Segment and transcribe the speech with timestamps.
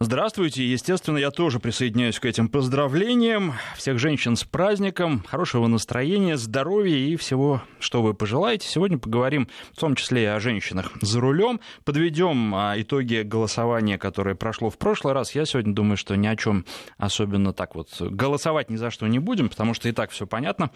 [0.00, 0.64] Здравствуйте.
[0.64, 3.54] Естественно, я тоже присоединяюсь к этим поздравлениям.
[3.76, 8.68] Всех женщин с праздником, хорошего настроения, здоровья и всего, что вы пожелаете.
[8.68, 11.58] Сегодня поговорим в том числе и о женщинах за рулем.
[11.82, 15.34] Подведем а, итоги голосования, которое прошло в прошлый раз.
[15.34, 16.64] Я сегодня думаю, что ни о чем
[16.96, 20.70] особенно так вот голосовать ни за что не будем, потому что и так все понятно.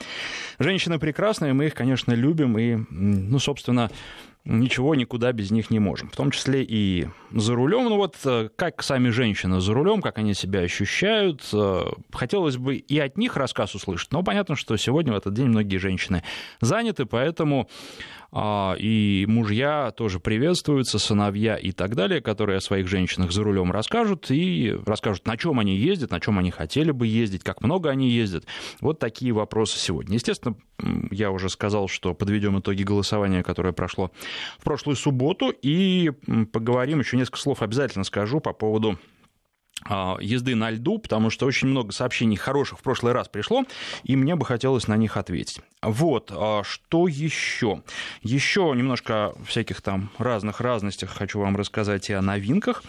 [0.58, 3.88] Женщины прекрасные, мы их, конечно, любим и, ну, собственно,
[4.44, 6.08] ничего никуда без них не можем.
[6.08, 7.84] В том числе и за рулем.
[7.84, 11.48] Ну вот э, как сами женщины за рулем, как они себя ощущают.
[11.52, 14.12] Э, хотелось бы и от них рассказ услышать.
[14.12, 16.22] Но понятно, что сегодня в этот день многие женщины
[16.60, 17.68] заняты, поэтому
[18.34, 24.30] и мужья тоже приветствуются, сыновья и так далее, которые о своих женщинах за рулем расскажут
[24.30, 28.08] и расскажут, на чем они ездят, на чем они хотели бы ездить, как много они
[28.08, 28.46] ездят.
[28.80, 30.14] Вот такие вопросы сегодня.
[30.14, 30.56] Естественно,
[31.10, 34.10] я уже сказал, что подведем итоги голосования, которое прошло
[34.58, 36.10] в прошлую субботу, и
[36.52, 38.98] поговорим, еще несколько слов обязательно скажу по поводу а,
[40.20, 43.64] езды на льду, потому что очень много сообщений хороших в прошлый раз пришло,
[44.04, 45.60] и мне бы хотелось на них ответить.
[45.82, 47.82] Вот, а, что еще?
[48.22, 52.82] Еще немножко всяких там разных разностях хочу вам рассказать и о новинках.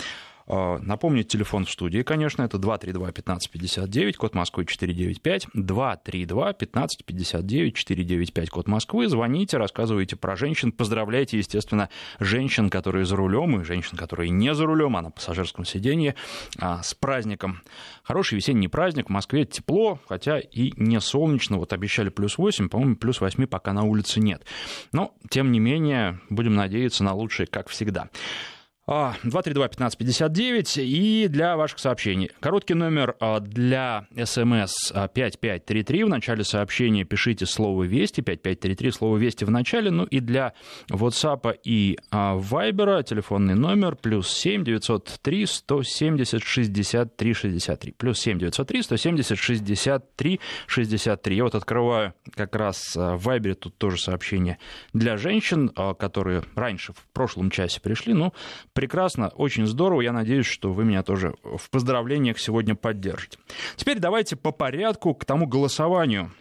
[0.47, 9.08] А, напомнить телефон в студии, конечно, это 232-1559, код Москвы 495, 232-1559, 495, код Москвы.
[9.08, 14.66] Звоните, рассказывайте про женщин, поздравляйте, естественно, женщин, которые за рулем, и женщин, которые не за
[14.66, 16.16] рулем, а на пассажирском сиденье,
[16.59, 17.61] а, с праздником.
[18.03, 22.95] Хороший весенний праздник, в Москве тепло, хотя и не солнечно, вот обещали плюс 8, по-моему,
[22.95, 24.45] плюс 8 пока на улице нет.
[24.91, 28.09] Но, тем не менее, будем надеяться на лучшее, как всегда.
[28.88, 32.31] 232-1559 и для ваших сообщений.
[32.42, 36.02] Короткий номер а, для СМС 5533.
[36.02, 39.90] А, в начале сообщения пишите слово «Вести», 5533, слово «Вести» в начале.
[39.90, 40.53] Ну и для
[40.90, 47.94] WhatsApp и Viber телефонный номер плюс 7 903 170 63 63.
[47.97, 51.36] Плюс 7 903 170 63 63.
[51.36, 54.57] Я вот открываю как раз в Viber, тут тоже сообщение
[54.91, 58.13] для женщин, которые раньше в прошлом часе пришли.
[58.13, 58.34] Ну,
[58.73, 60.01] прекрасно, очень здорово.
[60.01, 63.38] Я надеюсь, что вы меня тоже в поздравлениях сегодня поддержите.
[63.75, 66.31] Теперь давайте по порядку к тому голосованию,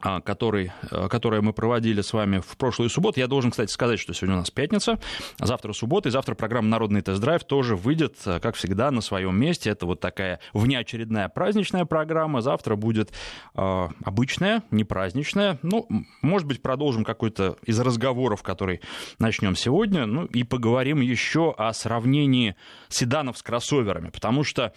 [0.00, 3.20] который, э, которое мы проводили с вами в прошлую субботу.
[3.20, 4.98] Я должен, кстати, сказать, что сегодня у нас пятница,
[5.38, 9.70] завтра суббота, и завтра программа «Народный тест-драйв» тоже выйдет, э, как всегда, на своем месте.
[9.70, 12.40] Это вот такая внеочередная праздничная программа.
[12.40, 13.12] Завтра будет
[13.54, 15.58] э, обычная, не праздничная.
[15.62, 15.86] Ну,
[16.22, 18.80] может быть, продолжим какой-то из разговоров, который
[19.18, 22.56] начнем сегодня, ну, и поговорим еще о сравнении
[22.88, 24.72] седанов с кроссоверами, потому что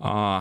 [0.00, 0.40] э,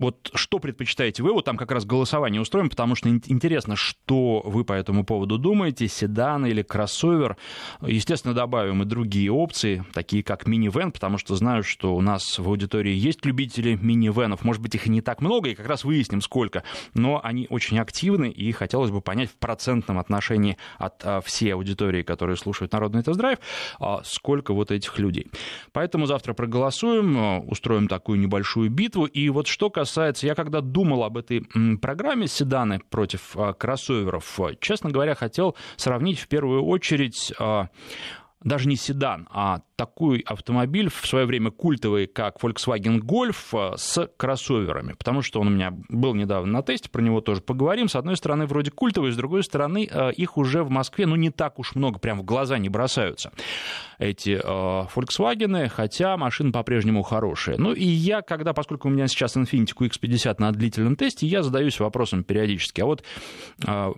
[0.00, 1.32] вот что предпочитаете вы?
[1.32, 5.88] Вот там как раз голосование устроим, потому что интересно, что вы по этому поводу думаете,
[5.88, 7.36] седан или кроссовер.
[7.82, 12.48] Естественно, добавим и другие опции, такие как минивэн, потому что знаю, что у нас в
[12.48, 14.42] аудитории есть любители минивэнов.
[14.42, 16.64] Может быть, их и не так много, и как раз выясним, сколько.
[16.94, 22.02] Но они очень активны, и хотелось бы понять в процентном отношении от а, всей аудитории,
[22.02, 23.38] которые слушают Народный тест-драйв,
[23.78, 25.26] а, сколько вот этих людей.
[25.72, 29.04] Поэтому завтра проголосуем, а, устроим такую небольшую битву.
[29.04, 31.42] И вот что касается касается, я когда думал об этой
[31.80, 37.68] программе седаны против а, кроссоверов, честно говоря, хотел сравнить в первую очередь а,
[38.42, 44.10] даже не седан, а такой автомобиль в свое время культовый, как Volkswagen Golf, э, с
[44.16, 47.88] кроссоверами, потому что он у меня был недавно на тесте, про него тоже поговорим.
[47.88, 51.30] С одной стороны, вроде культовый, с другой стороны, э, их уже в Москве, ну, не
[51.30, 53.32] так уж много, прям в глаза не бросаются
[53.98, 57.56] эти э, Volkswagen, хотя машины по-прежнему хорошие.
[57.58, 61.80] Ну, и я, когда, поскольку у меня сейчас Infiniti QX50 на длительном тесте, я задаюсь
[61.80, 63.04] вопросом периодически, а вот,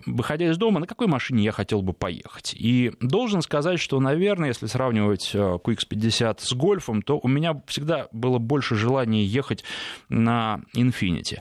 [0.05, 2.53] выходя из дома, на какой машине я хотел бы поехать?
[2.53, 8.07] И должен сказать, что, наверное, если сравнивать QX QX50 с гольфом, то у меня всегда
[8.11, 9.63] было больше желания ехать
[10.09, 11.39] на Infinity.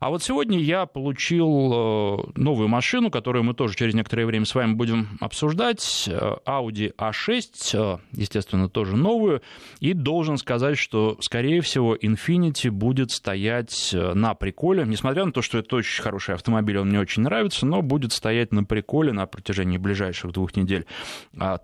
[0.00, 4.54] А вот сегодня я получил э, новую машину, которую мы тоже через некоторое время с
[4.54, 6.08] вами будем обсуждать.
[6.08, 7.42] Э, Audi A6,
[7.74, 9.42] э, естественно, тоже новую.
[9.80, 14.84] И должен сказать, что, скорее всего, Infinity будет стоять на приколе.
[14.86, 18.52] Несмотря на то, что это очень хороший автомобиль, он мне очень нравится, но будет стоять
[18.52, 20.86] на приколе на протяжении ближайших двух недель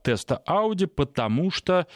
[0.02, 1.86] теста Audi, потому что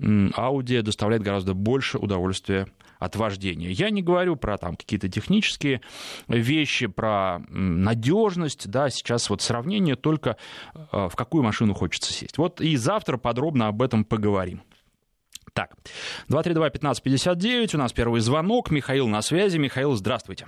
[0.00, 2.66] Audi доставляет гораздо больше удовольствия
[2.98, 3.70] от вождения.
[3.70, 5.80] Я не говорю про там какие-то технические
[6.28, 10.36] вещи, про надежность, да, сейчас вот сравнение только
[10.74, 12.38] э, в какую машину хочется сесть.
[12.38, 14.62] Вот и завтра подробно об этом поговорим.
[15.52, 15.70] Так,
[16.30, 19.56] 232-1559, у нас первый звонок, Михаил на связи.
[19.56, 20.46] Михаил, здравствуйте.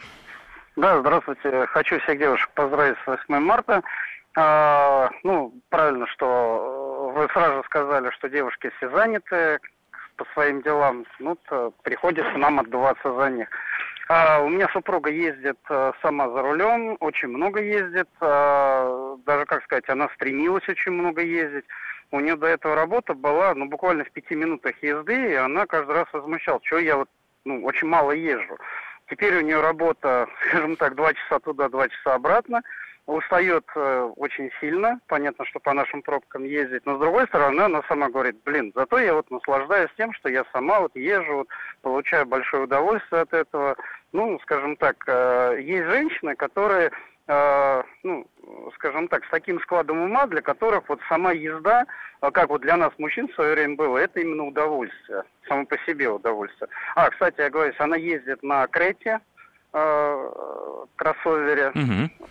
[0.76, 1.66] Да, здравствуйте.
[1.68, 3.82] Хочу всех девушек поздравить с 8 марта.
[4.36, 9.58] А, ну, правильно, что вы сразу сказали, что девушки все заняты,
[10.18, 11.38] по своим делам, ну,
[11.82, 13.48] приходится нам отдуваться за них.
[14.08, 19.62] А, у меня супруга ездит а, сама за рулем, очень много ездит, а, даже, как
[19.64, 21.64] сказать, она стремилась очень много ездить.
[22.10, 25.94] У нее до этого работа была, ну, буквально в пяти минутах езды, и она каждый
[25.94, 27.08] раз возмущалась, что я вот,
[27.44, 28.56] ну, очень мало езжу.
[29.08, 32.62] Теперь у нее работа, скажем так, два часа туда, два часа обратно–
[33.08, 37.82] устает э, очень сильно, понятно, что по нашим пробкам ездить, но с другой стороны она
[37.88, 41.49] сама говорит, блин, зато я вот наслаждаюсь тем, что я сама вот езжу, вот,
[41.81, 43.76] получаю большое удовольствие от этого.
[44.12, 46.90] Ну, скажем так, э, есть женщины, которые,
[47.28, 48.26] э, ну,
[48.75, 51.86] скажем так, с таким складом ума, для которых вот сама езда,
[52.20, 55.76] э, как вот для нас, мужчин в свое время было, это именно удовольствие, само по
[55.86, 56.69] себе удовольствие.
[56.96, 59.20] А, кстати, я говорю, она ездит на Крете,
[59.72, 60.30] э,
[60.96, 62.28] кроссовере, угу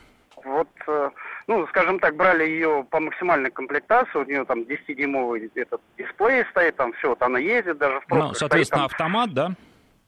[0.47, 1.09] вот, э,
[1.47, 6.75] ну, скажем так, брали ее по максимальной комплектации, у нее там 10-дюймовый этот дисплей стоит,
[6.75, 9.07] там все, вот она ездит даже в Ну, соответственно, стоит, там...
[9.15, 9.51] автомат, да?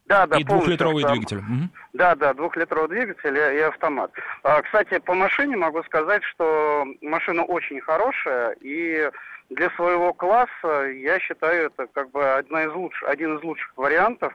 [0.09, 1.37] Да, да, и двухлитровый там, двигатель.
[1.37, 1.69] Угу.
[1.93, 4.11] Да, да, двухлитровый двигатель и, и автомат.
[4.43, 9.11] А, кстати, по машине могу сказать, что машина очень хорошая, и
[9.51, 14.33] для своего класса я считаю это как бы одна из лучших, один из лучших вариантов.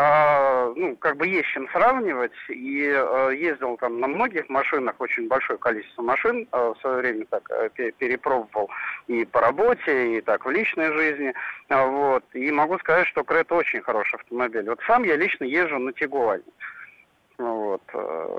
[0.00, 5.26] А, ну, как бы есть чем сравнивать, и э, ездил там на многих машинах, очень
[5.26, 8.70] большое количество машин э, в свое время так э, перепробовал
[9.08, 11.34] и по работе, и так в личной жизни,
[11.68, 14.68] а, вот, и могу сказать, что Крет очень хороший автомобиль.
[14.68, 16.44] Вот сам я лично езжу на Тигуане.
[17.38, 17.82] Вот.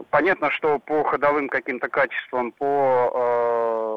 [0.09, 3.88] Понятно, что по ходовым каким-то качествам, по э,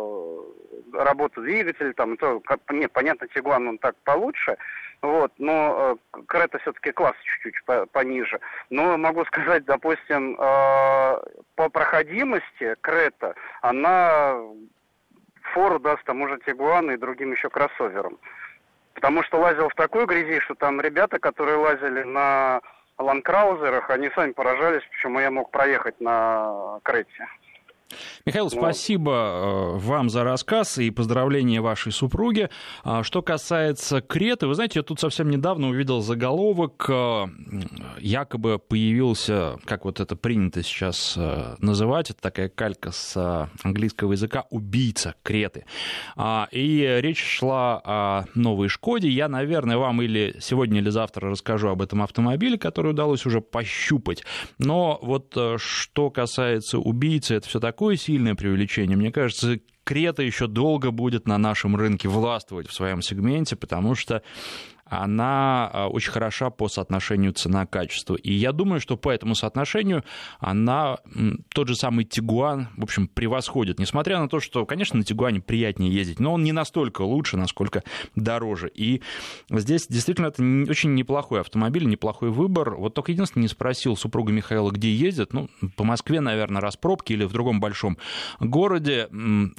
[0.93, 4.57] работе двигателя, там, то, как, нет, понятно, Тигуан он так получше,
[5.01, 8.41] вот, но э, Крета все-таки класс чуть-чуть пониже.
[8.71, 11.17] Но могу сказать, допустим, э,
[11.57, 14.39] по проходимости Крета, она
[15.53, 18.19] фору даст тому же Тигуану и другим еще кроссоверам.
[18.95, 22.61] Потому что лазил в такой грязи, что там ребята, которые лазили на
[22.99, 27.27] ланкраузерах, они сами поражались, почему я мог проехать на Крете.
[28.25, 32.51] Михаил, спасибо э, вам за рассказ и поздравления вашей супруге.
[32.85, 37.27] А, что касается Креты, вы знаете, я тут совсем недавно увидел заголовок, э,
[37.99, 44.45] якобы появился, как вот это принято сейчас э, называть, это такая калька с английского языка,
[44.51, 45.65] убийца Креты.
[46.17, 49.09] А, и речь шла о новой Шкоде.
[49.09, 54.25] Я, наверное, вам или сегодня, или завтра расскажу об этом автомобиле, который удалось уже пощупать.
[54.59, 58.97] Но вот что касается убийцы, это все такое такое сильное преувеличение.
[58.97, 64.23] Мне кажется, Крета еще долго будет на нашем рынке властвовать в своем сегменте, потому что
[64.93, 68.15] она а, очень хороша по соотношению цена-качество.
[68.15, 70.05] И я думаю, что по этому соотношению
[70.39, 70.99] она,
[71.55, 73.79] тот же самый Тигуан, в общем, превосходит.
[73.79, 77.83] Несмотря на то, что, конечно, на Тигуане приятнее ездить, но он не настолько лучше, насколько
[78.17, 78.71] дороже.
[78.75, 79.01] И
[79.49, 82.75] здесь действительно это очень неплохой автомобиль, неплохой выбор.
[82.75, 85.33] Вот только единственное, не спросил супруга Михаила, где ездит.
[85.33, 87.97] Ну, по Москве, наверное, раз пробки или в другом большом
[88.41, 89.09] городе.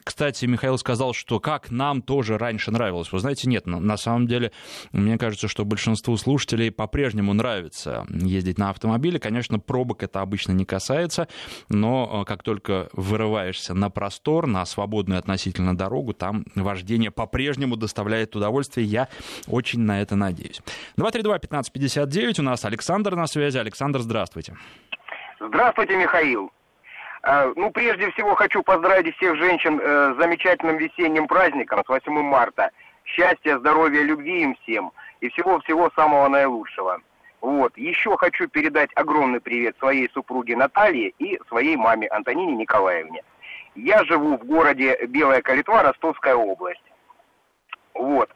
[0.03, 3.11] Кстати, Михаил сказал, что как нам тоже раньше нравилось.
[3.11, 4.51] Вы знаете, нет, на самом деле,
[4.91, 9.19] мне кажется, что большинству слушателей по-прежнему нравится ездить на автомобиле.
[9.19, 11.29] Конечно, пробок это обычно не касается,
[11.69, 18.35] но э, как только вырываешься на простор, на свободную относительно дорогу, там вождение по-прежнему доставляет
[18.35, 18.85] удовольствие.
[18.85, 19.07] Я
[19.47, 20.61] очень на это надеюсь.
[20.97, 23.57] 232-1559, у нас Александр на связи.
[23.57, 24.57] Александр, здравствуйте.
[25.39, 26.51] Здравствуйте, Михаил.
[27.23, 32.11] Э, ну, прежде всего хочу поздравить всех женщин э, с замечательным весенним праздником, с 8
[32.11, 32.71] марта.
[33.05, 34.91] Счастья, здоровья, любви им всем
[35.23, 36.99] и всего-всего самого наилучшего.
[37.39, 37.77] Вот.
[37.77, 43.23] Еще хочу передать огромный привет своей супруге Наталье и своей маме Антонине Николаевне.
[43.75, 46.83] Я живу в городе Белая Калитва, Ростовская область.
[47.93, 48.29] Вот.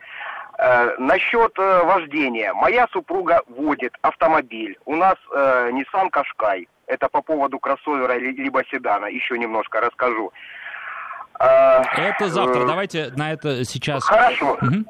[0.59, 2.53] Э, насчет э, вождения.
[2.53, 4.77] Моя супруга водит автомобиль.
[4.85, 6.67] У нас э, Nissan Qashqai.
[6.87, 9.07] Это по поводу кроссовера либо седана.
[9.07, 10.31] Еще немножко расскажу.
[11.39, 12.65] Э, это завтра.
[12.65, 14.05] Давайте на это сейчас.
[14.05, 14.53] Хорошо.
[14.61, 14.85] Угу.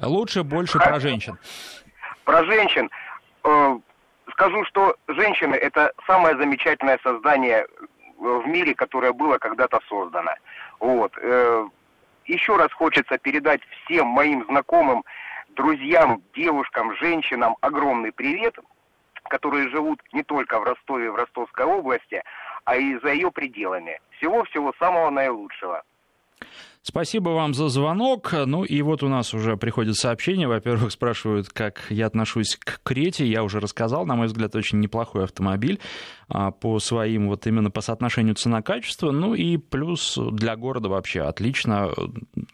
[0.00, 1.38] Лучше больше про женщин.
[2.24, 2.90] Про женщин.
[3.44, 3.78] Э,
[4.32, 7.66] скажу, что женщины это самое замечательное создание
[8.18, 10.34] в мире, которое было когда-то создано.
[10.80, 11.12] Вот.
[11.20, 11.68] Э,
[12.26, 15.04] еще раз хочется передать всем моим знакомым,
[15.50, 18.56] друзьям, девушкам, женщинам огромный привет,
[19.28, 22.22] которые живут не только в Ростове, в Ростовской области,
[22.64, 24.00] а и за ее пределами.
[24.18, 25.82] Всего-всего самого наилучшего.
[26.88, 28.32] Спасибо вам за звонок.
[28.46, 30.46] Ну и вот у нас уже приходит сообщение.
[30.46, 33.26] Во-первых, спрашивают, как я отношусь к Крете.
[33.26, 35.80] Я уже рассказал, на мой взгляд, очень неплохой автомобиль
[36.28, 39.10] а, по своим, вот именно по соотношению цена-качество.
[39.10, 41.90] Ну и плюс для города вообще отлично.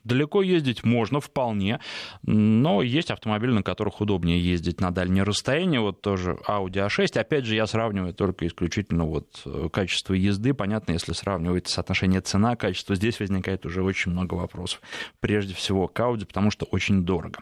[0.03, 1.81] Далеко ездить можно вполне,
[2.23, 5.81] но есть автомобили, на которых удобнее ездить на дальние расстояния.
[5.81, 7.21] Вот тоже Audi A6.
[7.21, 10.55] Опять же, я сравниваю только исключительно вот качество езды.
[10.55, 14.81] Понятно, если сравнивать соотношение цена-качество, здесь возникает уже очень много много вопросов.
[15.21, 17.41] Прежде всего к Ауди, потому что очень дорого.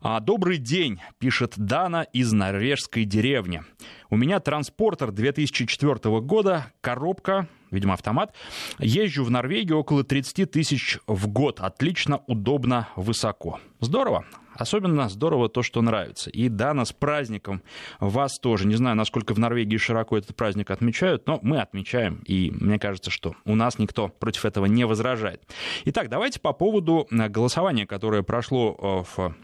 [0.00, 3.62] А, Добрый день, пишет Дана из норвежской деревни.
[4.08, 8.34] У меня транспортер 2004 года, коробка, видимо, автомат.
[8.78, 11.60] Езжу в Норвегию около 30 тысяч в год.
[11.60, 13.60] Отлично, удобно, высоко.
[13.80, 14.24] Здорово.
[14.54, 16.30] Особенно здорово то, что нравится.
[16.30, 17.62] И Дана, с праздником
[18.00, 18.66] вас тоже.
[18.66, 22.22] Не знаю, насколько в Норвегии широко этот праздник отмечают, но мы отмечаем.
[22.26, 25.42] И мне кажется, что у нас никто против этого не возражает.
[25.84, 29.34] Итак, давайте по поводу э, голосования, которое прошло э, в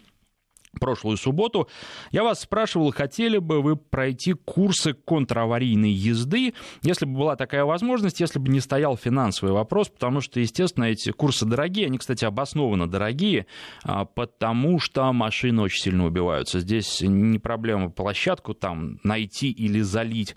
[0.79, 1.69] прошлую субботу.
[2.11, 8.21] Я вас спрашивал, хотели бы вы пройти курсы контраварийной езды, если бы была такая возможность,
[8.21, 12.89] если бы не стоял финансовый вопрос, потому что, естественно, эти курсы дорогие, они, кстати, обоснованно
[12.89, 13.47] дорогие,
[13.85, 16.61] а, потому что машины очень сильно убиваются.
[16.61, 20.37] Здесь не проблема площадку там найти или залить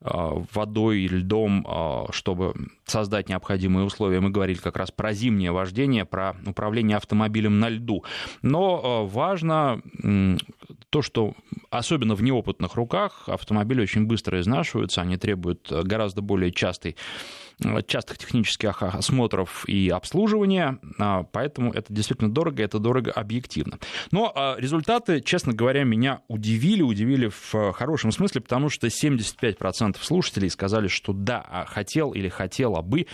[0.00, 4.20] а, водой и льдом, а, чтобы создать необходимые условия.
[4.20, 8.04] Мы говорили как раз про зимнее вождение, про управление автомобилем на льду.
[8.42, 9.81] Но важно
[10.90, 11.34] то, что
[11.70, 16.96] особенно в неопытных руках автомобили очень быстро изнашиваются, они требуют гораздо более частой
[17.86, 23.78] частых технических осмотров и обслуживания, а, поэтому это действительно дорого, это дорого объективно.
[24.10, 30.50] Но а, результаты, честно говоря, меня удивили, удивили в хорошем смысле, потому что 75% слушателей
[30.50, 33.06] сказали, что да, а, хотел или хотела бы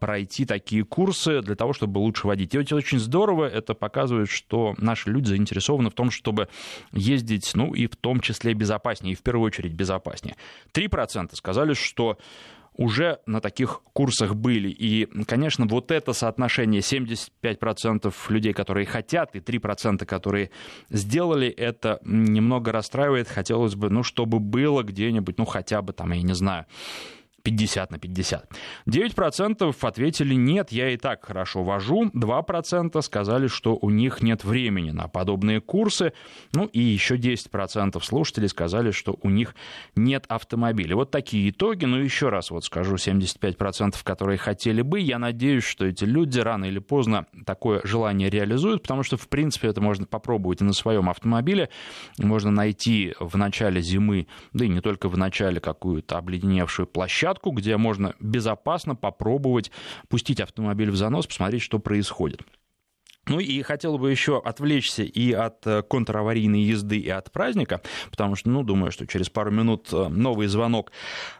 [0.00, 2.54] пройти такие курсы для того, чтобы лучше водить.
[2.54, 6.48] И это очень здорово, это показывает, что наши люди заинтересованы в том, чтобы
[6.92, 10.36] ездить, ну и в том числе безопаснее, и в первую очередь безопаснее.
[10.72, 12.18] 3% сказали, что
[12.74, 14.68] уже на таких курсах были.
[14.70, 20.50] И, конечно, вот это соотношение 75% людей, которые хотят, и 3%, которые
[20.88, 23.28] сделали это, немного расстраивает.
[23.28, 26.66] Хотелось бы, ну, чтобы было где-нибудь, ну, хотя бы там, я не знаю,
[27.42, 28.50] 50 на 50.
[28.88, 32.10] 9% ответили нет, я и так хорошо вожу.
[32.14, 36.12] 2% сказали, что у них нет времени на подобные курсы.
[36.52, 39.54] Ну и еще 10% слушателей сказали, что у них
[39.96, 40.96] нет автомобиля.
[40.96, 41.84] Вот такие итоги.
[41.84, 45.00] Но еще раз вот скажу, 75%, которые хотели бы.
[45.00, 49.68] Я надеюсь, что эти люди рано или поздно такое желание реализуют, потому что, в принципе,
[49.68, 51.68] это можно попробовать и на своем автомобиле.
[52.18, 57.50] Можно найти в начале зимы, да и не только в начале, какую-то обледеневшую площадку, площадку,
[57.50, 59.70] где можно безопасно попробовать
[60.08, 62.42] пустить автомобиль в занос, посмотреть, что происходит.
[63.26, 68.34] Ну и хотел бы еще отвлечься и от э, контраварийной езды, и от праздника, потому
[68.34, 70.90] что, ну, думаю, что через пару минут э, новый звонок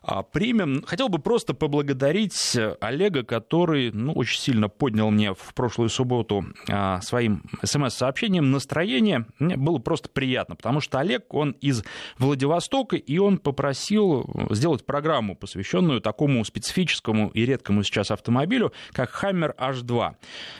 [0.03, 0.83] а, примем.
[0.87, 7.01] Хотел бы просто поблагодарить Олега, который, ну, очень сильно поднял мне в прошлую субботу а,
[7.01, 9.27] своим смс-сообщением настроение.
[9.39, 11.83] Мне было просто приятно, потому что Олег, он из
[12.19, 19.57] Владивостока, и он попросил сделать программу, посвященную такому специфическому и редкому сейчас автомобилю, как Hammer
[19.57, 20.15] H2.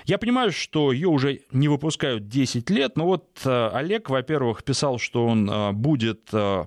[0.07, 2.97] Я понимаю, что ее уже не выпускают 10 лет.
[2.97, 6.65] Но вот э, Олег, во-первых, писал, что он э, будет э,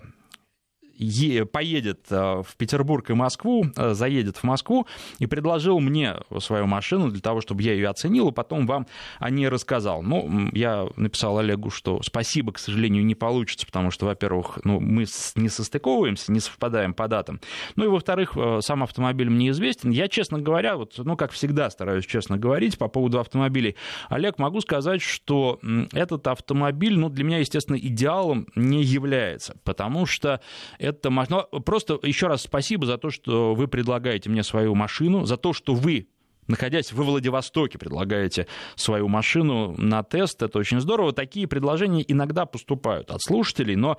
[1.51, 4.87] поедет э, в Петербург и Москву, э, заедет в Москву
[5.19, 8.87] и предложил мне свою машину для того, чтобы я ее оценил, и потом вам
[9.19, 10.01] о ней рассказал.
[10.01, 15.05] Ну, я написал Олегу, что спасибо, к сожалению, не получится, потому что, во-первых, ну, мы
[15.35, 17.39] не состыковываемся, не совпадаем по датам.
[17.75, 19.89] Ну и, во-вторых, э, сам автомобиль мне известен.
[19.89, 23.75] Я, честно говоря, вот, ну, как всегда стараюсь честно говорить по поводу автомобилей.
[24.09, 25.59] Олег, могу сказать, что
[25.91, 30.41] этот автомобиль, ну, для меня, естественно, идеалом не является, потому что
[30.79, 31.43] это машина.
[31.65, 35.73] Просто еще раз спасибо за то, что вы предлагаете мне свою машину, за то, что
[35.73, 36.07] вы
[36.47, 40.41] находясь во Владивостоке, предлагаете свою машину на тест.
[40.41, 41.13] Это очень здорово.
[41.13, 43.97] Такие предложения иногда поступают от слушателей, но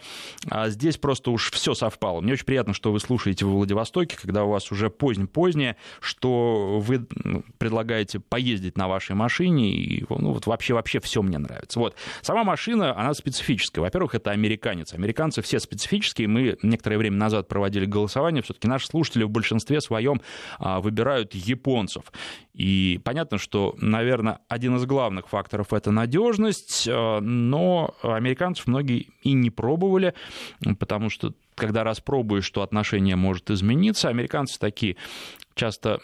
[0.49, 2.21] а, здесь просто уж все совпало.
[2.21, 7.07] Мне очень приятно, что вы слушаете во Владивостоке, когда у вас уже позднее-позднее, что вы
[7.59, 11.79] предлагаете поездить на вашей машине, и ну, вот вообще, вообще все мне нравится.
[11.79, 11.97] Вот.
[12.23, 13.83] Сама машина, она специфическая.
[13.83, 14.93] Во-первых, это американец.
[14.95, 16.29] Американцы все специфические.
[16.29, 18.43] Мы некоторое время назад проводили голосование.
[18.43, 20.21] Все-таки наши слушатели в большинстве своем
[20.59, 22.05] а, выбирают японцев.
[22.55, 29.33] И понятно, что, наверное, один из главных факторов это надежность, э, но американцев многие и
[29.33, 30.15] не пробовали,
[30.79, 34.97] потому что когда распробуешь, что отношение может измениться, американцы такие
[35.55, 36.01] часто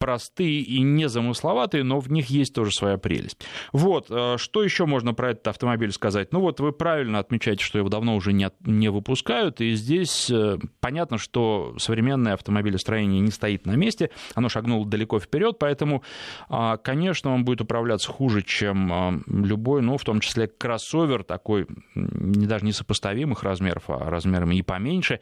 [0.00, 3.44] простые и незамысловатые, но в них есть тоже своя прелесть.
[3.72, 6.32] Вот, э, что еще можно про этот автомобиль сказать?
[6.32, 10.56] Ну вот вы правильно отмечаете, что его давно уже не, не выпускают, и здесь э,
[10.80, 16.02] понятно, что современное автомобилестроение не стоит на месте, оно шагнуло далеко вперед, поэтому,
[16.48, 21.66] а, конечно, он будет управляться хуже, чем а, любой, ну, в том числе кроссовер такой,
[21.94, 25.20] не даже несопоставимых размеров, а размерами и поменьше,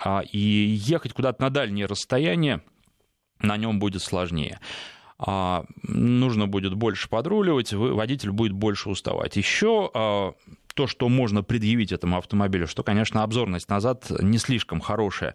[0.00, 2.62] а, и ехать куда-то на дальние расстояния
[3.44, 4.58] на нем будет сложнее
[5.18, 9.36] а, нужно будет больше подруливать, водитель будет больше уставать.
[9.36, 10.32] Еще а,
[10.74, 15.34] то, что можно предъявить этому автомобилю, что, конечно, обзорность назад не слишком хорошая.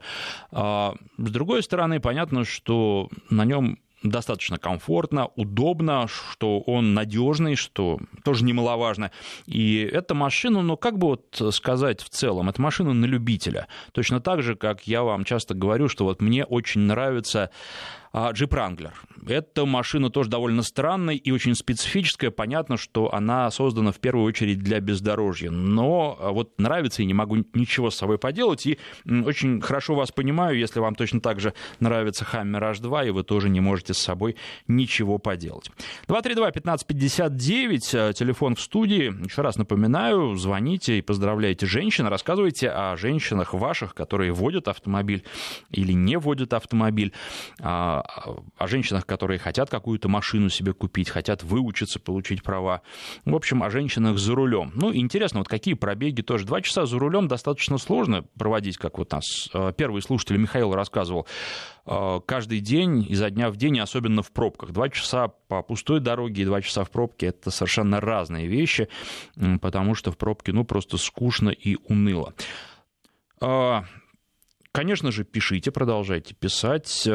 [0.51, 7.99] А, с другой стороны, понятно, что на нем достаточно комфортно, удобно, что он надежный, что
[8.23, 9.11] тоже немаловажно.
[9.45, 13.67] И эта машина, ну как бы вот сказать в целом, это машина на любителя.
[13.91, 17.49] Точно так же, как я вам часто говорю, что вот мне очень нравится
[18.15, 18.91] Джип Wrangler.
[19.27, 22.31] Эта машина тоже довольно странная и очень специфическая.
[22.31, 25.51] Понятно, что она создана в первую очередь для бездорожья.
[25.51, 28.65] Но а, вот нравится и не могу ничего с собой поделать.
[28.65, 33.23] И очень хорошо вас понимаю, если вам точно так же нравится Hammer H2, и вы
[33.23, 34.35] тоже не можете с собой
[34.67, 35.69] ничего поделать.
[36.07, 39.13] 232-1559, а, телефон в студии.
[39.23, 45.23] Еще раз напоминаю, звоните и поздравляйте женщин, рассказывайте о женщинах ваших, которые водят автомобиль
[45.71, 47.13] или не водят автомобиль
[47.59, 52.81] а, о женщинах, которые хотят какую-то машину себе купить, хотят выучиться, получить права.
[53.25, 54.71] В общем, о женщинах за рулем.
[54.75, 56.45] Ну, интересно, вот какие пробеги тоже.
[56.45, 61.27] Два часа за рулем достаточно сложно проводить, как вот нас э, первый слушатель Михаил рассказывал
[61.85, 64.71] э, каждый день, изо дня в день, особенно в пробках.
[64.71, 68.89] Два часа по пустой дороге и два часа в пробке– это совершенно разные вещи,
[69.61, 72.33] потому что в пробке, ну, просто скучно и уныло.
[73.41, 73.81] Э,
[74.71, 77.07] конечно же, пишите, продолжайте писать.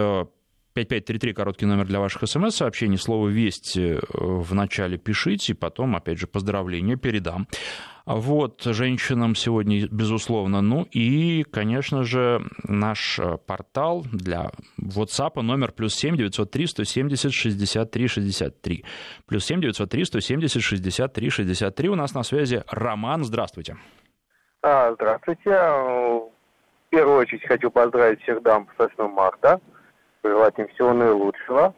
[0.74, 2.98] 5533, короткий номер для ваших смс-сообщений.
[2.98, 7.46] Слово «Вести» в начале пишите, потом, опять же, поздравления передам.
[8.06, 10.60] Вот, женщинам сегодня, безусловно.
[10.62, 18.84] Ну и, конечно же, наш портал для WhatsApp номер плюс 7 903 170 63 63.
[19.26, 21.88] Плюс 7 903 170 63 63.
[21.88, 23.24] У нас на связи Роман.
[23.24, 23.76] Здравствуйте.
[24.60, 25.50] А, здравствуйте.
[25.50, 26.30] В
[26.90, 29.60] первую очередь хочу поздравить всех дам с 8 марта
[30.24, 31.74] пожелать им всего наилучшего.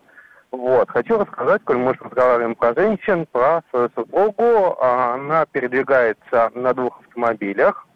[0.53, 0.89] Вот.
[0.89, 4.81] Хочу рассказать, коль мы разговариваем про женщин, про свою супругу.
[4.81, 7.89] Она передвигается на двух автомобилях.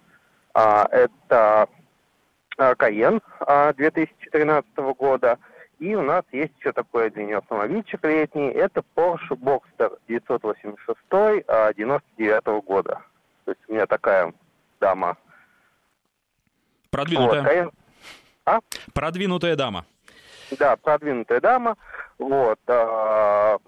[0.53, 1.69] А, это
[2.57, 3.21] Каен
[3.77, 5.39] 2013 года.
[5.79, 8.49] И у нас есть еще такой для нее автомобильчик летний.
[8.49, 10.99] Это Porsche Boxster 986
[11.77, 13.01] 99 года.
[13.45, 14.35] То есть у меня такая
[14.81, 15.17] дама.
[16.91, 17.41] Продвинутая.
[17.41, 17.71] Вот, Каен...
[18.47, 18.59] а?
[18.93, 19.87] Продвинутая дама.
[20.59, 21.77] Да, продвинутая дама.
[22.19, 22.59] Вот.
[22.67, 23.59] А,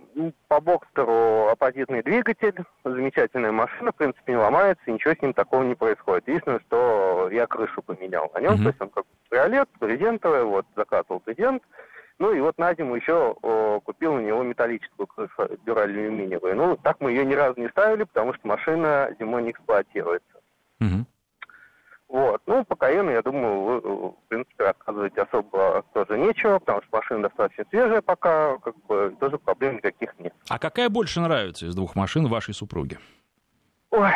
[0.49, 5.75] по Бокстеру оппозитный двигатель, замечательная машина, в принципе, не ломается, ничего с ним такого не
[5.75, 6.29] происходит.
[6.29, 8.63] Единственное, что я крышу поменял на нем, mm-hmm.
[8.63, 11.63] то есть он как кабриолет, брезентовый, вот, заказывал брезент.
[12.19, 16.55] Ну и вот на зиму еще о, купил у него металлическую крышу, дюраль алюминиевую.
[16.55, 20.39] Ну, так мы ее ни разу не ставили, потому что машина зимой не эксплуатируется.
[20.81, 21.05] Mm-hmm.
[22.13, 22.43] Вот.
[22.45, 27.23] Ну, по Каену, я думаю, вы, в принципе, рассказывать особо тоже нечего, потому что машина
[27.23, 30.35] достаточно свежая пока, как бы, тоже проблем никаких нет.
[30.51, 32.99] А какая больше нравится из двух машин вашей супруге?
[33.93, 34.11] Ой,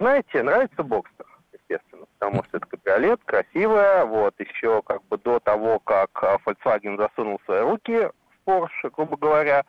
[0.00, 5.78] знаете, нравится Бокстер, естественно, потому что это кабриолет, красивая, вот, еще как бы до того,
[5.78, 9.64] как а, Volkswagen засунул свои руки в Porsche, грубо говоря,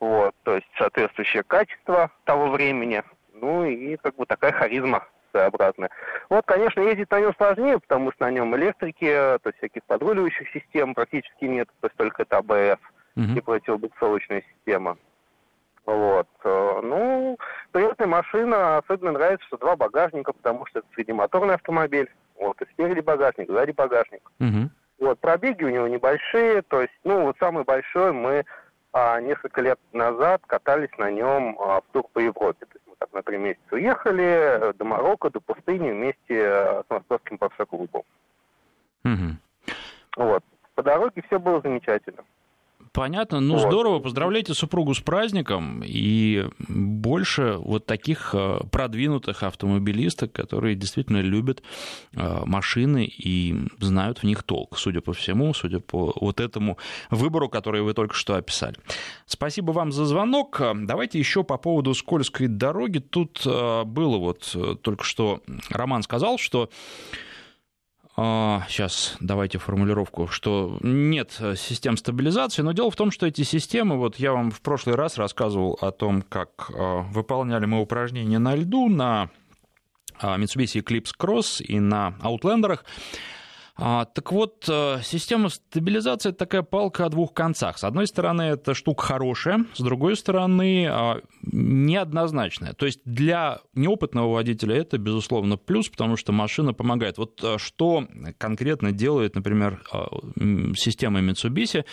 [0.00, 3.02] вот, то есть соответствующее качество того времени,
[3.32, 5.90] ну и как бы такая харизма своеобразная.
[6.30, 10.48] Вот, конечно, ездить на нем сложнее, потому что на нем электрики, то есть всяких подруливающих
[10.50, 12.80] систем практически нет, то есть только это АБС
[13.16, 13.36] uh-huh.
[13.36, 14.96] и противобуксовочная система.
[15.84, 16.28] Вот.
[16.44, 17.38] Э, ну,
[17.70, 22.10] приятная машина, особенно нравится, что два багажника, потому что это среднемоторный автомобиль.
[22.38, 24.22] Вот, и спереди багажник, сзади багажник.
[24.40, 24.68] Uh-huh.
[24.98, 28.44] Вот, пробеги у него небольшие, то есть, ну, вот самый большой мы
[28.92, 32.64] а, несколько лет назад катались на нем а, в тур по Европе.
[32.64, 32.85] То есть
[33.16, 38.02] на три месяца уехали э, до Марокко, до пустыни вместе э, с московским парша-клубом.
[39.04, 39.74] Угу.
[40.18, 40.44] Вот.
[40.74, 42.24] По дороге все было замечательно.
[42.96, 43.40] Понятно.
[43.40, 43.68] Ну, вот.
[43.68, 43.98] здорово.
[43.98, 45.82] Поздравляйте супругу с праздником.
[45.84, 51.62] И больше вот таких э, продвинутых автомобилисток, которые действительно любят
[52.14, 56.78] э, машины и знают в них толк, судя по всему, судя по вот этому
[57.10, 58.76] выбору, который вы только что описали.
[59.26, 60.62] Спасибо вам за звонок.
[60.74, 63.00] Давайте еще по поводу скользкой дороги.
[63.00, 66.70] Тут э, было вот только что Роман сказал, что
[68.16, 74.16] сейчас давайте формулировку, что нет систем стабилизации, но дело в том, что эти системы, вот
[74.18, 79.28] я вам в прошлый раз рассказывал о том, как выполняли мы упражнения на льду на
[80.22, 82.78] Mitsubishi Eclipse Cross и на Outlander.
[83.78, 87.76] А, так вот, э, система стабилизации это такая палка о двух концах.
[87.76, 92.72] С одной стороны, это штука хорошая, с другой стороны, а, неоднозначная.
[92.72, 97.18] То есть для неопытного водителя это, безусловно, плюс, потому что машина помогает.
[97.18, 98.06] Вот э, что
[98.38, 101.84] конкретно делает, например, э, система Mitsubishi,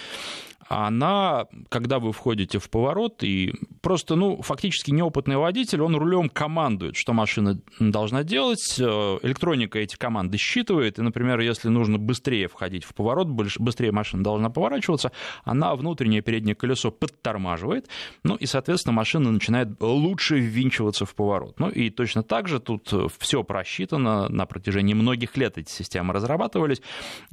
[0.74, 6.96] она, когда вы входите в поворот, и просто, ну, фактически неопытный водитель, он рулем командует,
[6.96, 8.84] что машина должна делать, э,
[9.24, 14.50] электроника эти команды считывает, и, например, если нужно быстрее входить в поворот, быстрее машина должна
[14.50, 15.12] поворачиваться,
[15.44, 17.88] она внутреннее переднее колесо подтормаживает,
[18.24, 21.60] ну, и, соответственно, машина начинает лучше ввинчиваться в поворот.
[21.60, 26.82] Ну, и точно так же тут все просчитано, на протяжении многих лет эти системы разрабатывались,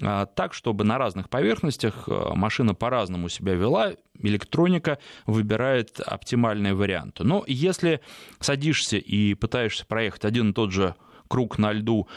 [0.02, 7.20] э, так, чтобы на разных поверхностях э, машина по-разному себя вела, электроника выбирает оптимальный вариант.
[7.20, 8.00] Но если
[8.40, 10.94] садишься и пытаешься проехать один и тот же
[11.30, 12.08] круг на льду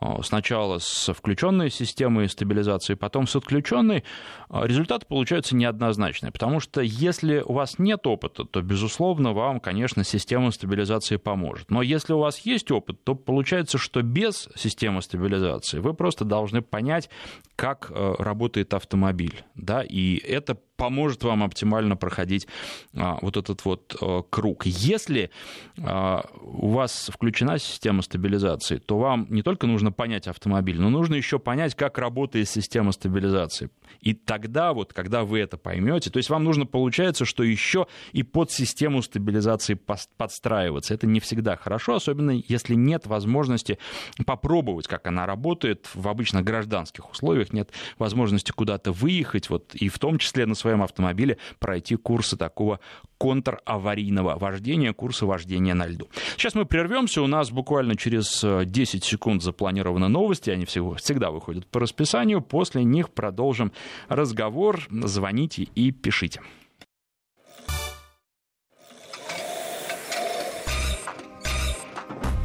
[0.00, 4.02] а, сначала с включенной системой стабилизации, потом с отключенной,
[4.48, 6.32] а, результаты получаются неоднозначные.
[6.32, 11.70] Потому что если у вас нет опыта, то, безусловно, вам, конечно, система стабилизации поможет.
[11.70, 16.62] Но если у вас есть опыт, то получается, что без системы стабилизации вы просто должны
[16.62, 17.10] понять,
[17.54, 19.44] как а, работает автомобиль.
[19.54, 19.82] Да?
[19.82, 22.48] И это поможет вам оптимально проходить
[22.96, 24.66] а, вот этот вот а, круг.
[24.66, 25.30] Если
[25.78, 31.14] а, у вас включена система стабилизации, то вам не только нужно понять автомобиль, но нужно
[31.14, 33.70] еще понять, как работает система стабилизации.
[34.00, 38.24] И тогда вот, когда вы это поймете, то есть вам нужно, получается, что еще и
[38.24, 39.74] под систему стабилизации
[40.16, 40.94] подстраиваться.
[40.94, 43.78] Это не всегда хорошо, особенно если нет возможности
[44.26, 49.98] попробовать, как она работает в обычно гражданских условиях, нет возможности куда-то выехать, вот, и в
[50.00, 52.80] том числе на своем своем автомобиле пройти курсы такого
[53.18, 56.08] контраварийного вождения, курсы вождения на льду.
[56.36, 61.30] Сейчас мы прервемся, у нас буквально через 10 э, секунд запланированы новости, они всего, всегда
[61.30, 63.72] выходят по расписанию, после них продолжим
[64.08, 66.40] разговор, звоните и пишите.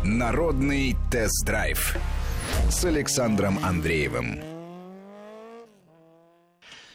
[0.04, 1.98] Народный тест-драйв
[2.70, 4.47] с Александром Андреевым.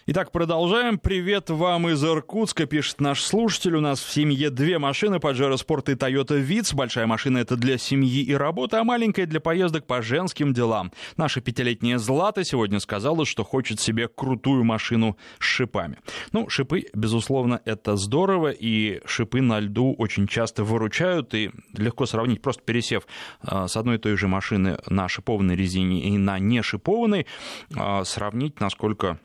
[0.04, 0.98] Итак, продолжаем.
[0.98, 3.76] Привет вам из Иркутска, пишет наш слушатель.
[3.76, 6.74] У нас в семье две машины, Pajero Sport и Toyota Vitz.
[6.74, 10.90] Большая машина это для семьи и работы, а маленькая для поездок по женским делам.
[11.16, 15.98] Наша пятилетняя Злата сегодня сказала, что хочет себе крутую машину с шипами.
[16.32, 22.42] Ну, шипы, безусловно, это здорово, и шипы на льду очень часто выручают, и легко сравнить,
[22.42, 23.06] просто пересев
[23.40, 27.28] а, с одной и той же машины на шипованной резине и на нешипованной,
[27.76, 29.20] а, сравнить, насколько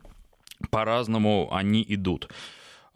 [0.69, 2.29] по-разному они идут.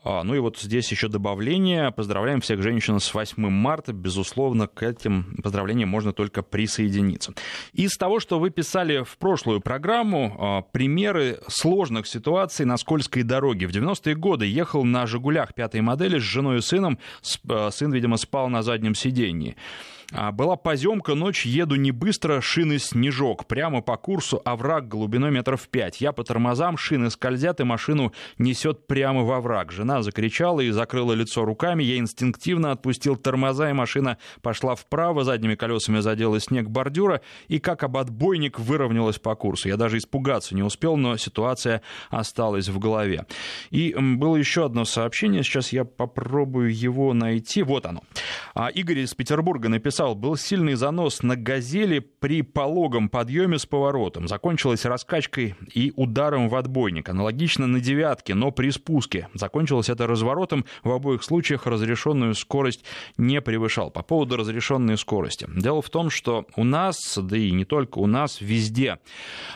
[0.04, 1.92] А, ну и вот здесь еще добавление.
[1.92, 3.94] Поздравляем всех женщин с 8 марта.
[3.94, 7.34] Безусловно, к этим поздравлениям можно только присоединиться.
[7.74, 13.68] Из того, что вы писали в прошлую программу, а, примеры сложных ситуаций на скользкой дороге.
[13.68, 16.98] В 90-е годы ехал на «Жигулях» пятой модели с женой и сыном.
[17.48, 19.56] А, сын, видимо, спал на заднем сидении.
[20.14, 23.46] А, была поземка, ночь еду не быстро, шины снежок.
[23.46, 26.02] Прямо по курсу овраг глубиной метров пять.
[26.02, 29.72] Я по тормозам, шины скользят, и машину несет прямо во враг.
[29.72, 31.84] Жена закричала и закрыла лицо руками.
[31.84, 37.84] Я инстинктивно отпустил тормоза, и машина пошла вправо, задними колесами задела снег бордюра, и как
[37.84, 39.70] об отбойник выровнялась по курсу.
[39.70, 43.26] Я даже испугаться не успел, но ситуация осталась в голове.
[43.70, 47.64] И было еще одно сообщение, сейчас я попробую его найти.
[47.64, 48.04] Вот оно.
[48.54, 53.66] А, Игорь из Петербурга написал, написал, был сильный занос на «Газели» при пологом подъеме с
[53.66, 54.28] поворотом.
[54.28, 57.10] Закончилась раскачкой и ударом в отбойник.
[57.10, 59.28] Аналогично на «девятке», но при спуске.
[59.34, 60.66] Закончилось это разворотом.
[60.84, 62.84] В обоих случаях разрешенную скорость
[63.18, 63.92] не превышал.
[63.92, 65.48] По поводу разрешенной скорости.
[65.56, 69.00] Дело в том, что у нас, да и не только у нас, везде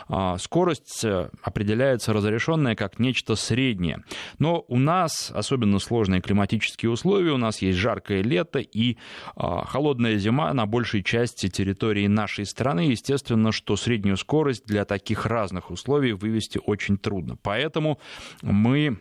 [0.08, 4.04] а, скорость э, определяется разрешенная как нечто среднее.
[4.38, 7.32] Но у нас особенно сложные климатические условия.
[7.32, 8.96] У нас есть жаркое лето и
[9.34, 12.80] а, холодная зима зима на большей части территории нашей страны.
[12.90, 17.36] Естественно, что среднюю скорость для таких разных условий вывести очень трудно.
[17.42, 17.98] Поэтому
[18.42, 18.98] мы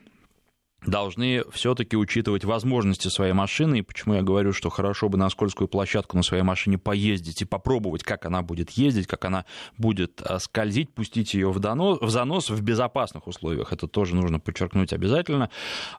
[0.86, 3.80] должны все-таки учитывать возможности своей машины.
[3.80, 7.45] И почему я говорю, что хорошо бы на скользкую площадку на своей машине поездить и
[7.45, 9.45] попробовать, как она будет ездить, как она
[9.78, 13.74] будет а, скользить, пустить ее в, донос, в занос в безопасных условиях.
[13.74, 15.50] Это тоже нужно подчеркнуть обязательно.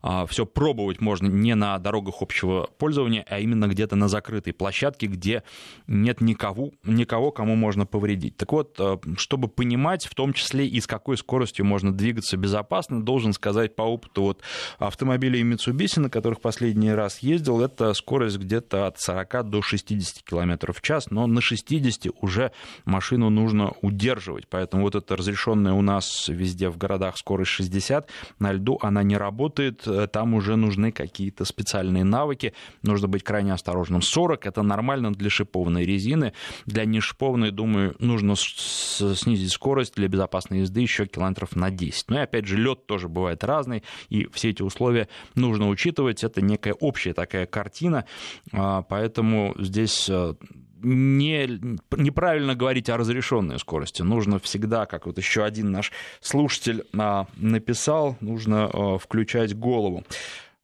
[0.02, 5.06] А, Все пробовать можно не на дорогах общего пользования, а именно где-то на закрытой площадке,
[5.06, 5.42] где
[5.86, 8.36] нет никого, никого, кому можно повредить.
[8.36, 13.02] Так вот, а, чтобы понимать, в том числе и с какой скоростью можно двигаться безопасно,
[13.02, 14.42] должен сказать по опыту вот
[14.78, 20.72] автомобилей Mitsubishi, на которых последний раз ездил, это скорость где-то от 40 до 60 км
[20.72, 22.52] в час, но на 60 уже
[22.84, 28.08] машину нужно удерживать, поэтому вот эта разрешенная у нас везде в городах скорость 60,
[28.38, 34.02] на льду она не работает, там уже нужны какие-то специальные навыки, нужно быть крайне осторожным.
[34.02, 36.32] 40 это нормально для шипованной резины,
[36.66, 42.04] для нешипованной, думаю, нужно снизить скорость для безопасной езды еще километров на 10.
[42.08, 46.24] Ну и опять же, лед тоже бывает разный, и все эти условия нужно учитывать.
[46.24, 48.04] Это некая общая такая картина,
[48.52, 50.34] а, поэтому здесь э,
[50.82, 54.02] не, неправильно говорить о разрешенной скорости.
[54.02, 60.04] Нужно всегда, как вот еще один наш слушатель а, написал, нужно э, включать голову.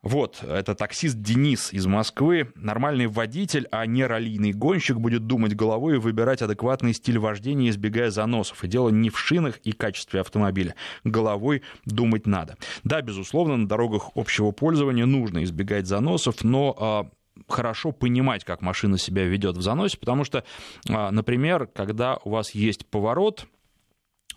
[0.02, 2.52] Вот, это таксист Денис из Москвы.
[2.56, 8.10] Нормальный водитель, а не раллийный гонщик будет думать головой и выбирать адекватный стиль вождения, избегая
[8.10, 8.64] заносов.
[8.64, 10.74] И дело не в шинах и качестве автомобиля.
[11.04, 12.56] Головой думать надо.
[12.82, 17.10] Да, безусловно, на дорогах общего пользования нужно избегать заносов, но а,
[17.48, 20.42] хорошо понимать, как машина себя ведет в заносе, потому что,
[20.88, 23.46] а, например, когда у вас есть поворот,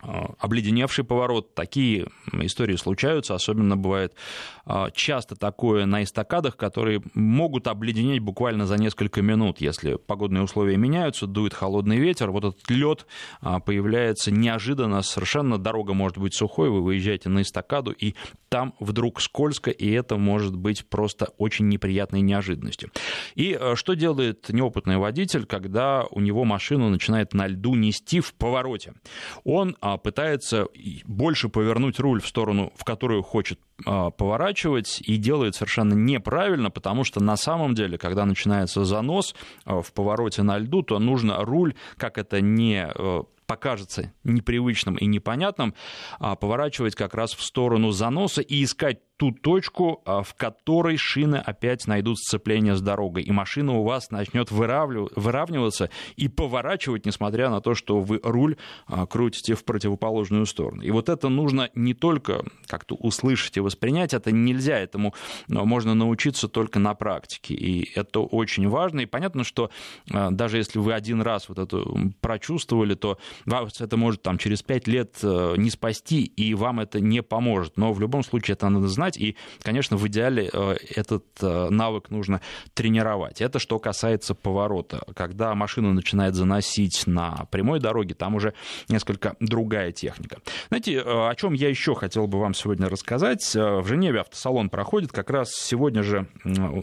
[0.01, 1.55] обледеневший поворот.
[1.55, 4.13] Такие истории случаются, особенно бывает
[4.65, 10.77] а, часто такое на эстакадах, которые могут обледенеть буквально за несколько минут, если погодные условия
[10.77, 13.05] меняются, дует холодный ветер, вот этот лед
[13.41, 18.15] а, появляется неожиданно, совершенно дорога может быть сухой, вы выезжаете на эстакаду, и
[18.49, 22.91] там вдруг скользко, и это может быть просто очень неприятной неожиданностью.
[23.35, 28.93] И что делает неопытный водитель, когда у него машину начинает на льду нести в повороте?
[29.43, 30.67] Он пытается
[31.05, 37.03] больше повернуть руль в сторону, в которую хочет а, поворачивать, и делает совершенно неправильно, потому
[37.03, 41.75] что на самом деле, когда начинается занос а, в повороте на льду, то нужно руль,
[41.97, 42.87] как это не
[43.45, 45.75] покажется непривычным и непонятным,
[46.19, 51.37] а, поворачивать как раз в сторону заноса и искать ту точку, а, в которой шины
[51.37, 57.61] опять найдут сцепление с дорогой, и машина у вас начнет выравниваться и поворачивать, несмотря на
[57.61, 60.81] то, что вы руль а, крутите в противоположную сторону.
[60.81, 65.13] И вот это нужно не только как-то услышать и воспринять, это нельзя, этому
[65.47, 69.01] можно научиться только на практике, и это очень важно.
[69.01, 69.69] И понятно, что
[70.11, 71.83] а, даже если вы один раз вот это
[72.19, 77.21] прочувствовали, то вас это может там через пять лет не спасти, и вам это не
[77.23, 77.77] поможет.
[77.77, 79.17] Но в любом случае это надо знать, знать.
[79.17, 82.41] И, конечно, в идеале э, этот э, навык нужно
[82.73, 83.41] тренировать.
[83.41, 85.01] Это что касается поворота.
[85.15, 88.53] Когда машина начинает заносить на прямой дороге, там уже
[88.89, 90.39] несколько другая техника.
[90.69, 93.43] Знаете, э, о чем я еще хотел бы вам сегодня рассказать?
[93.55, 96.27] В Женеве автосалон проходит как раз сегодня же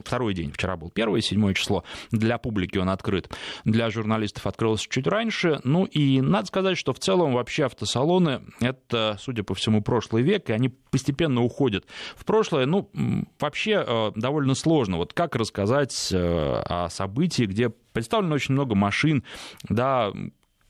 [0.04, 0.52] второй день.
[0.52, 1.84] Вчера был первое, седьмое число.
[2.10, 3.30] Для публики он открыт.
[3.64, 5.60] Для журналистов открылся чуть раньше.
[5.64, 10.50] Ну и надо сказать, что в целом вообще автосалоны— это, судя по всему, прошлый век,
[10.50, 12.90] и они постепенно уходят в прошлое, ну,
[13.38, 14.96] вообще э, довольно сложно.
[14.96, 19.24] Вот как рассказать э, о событии, где представлено очень много машин,
[19.68, 20.12] да,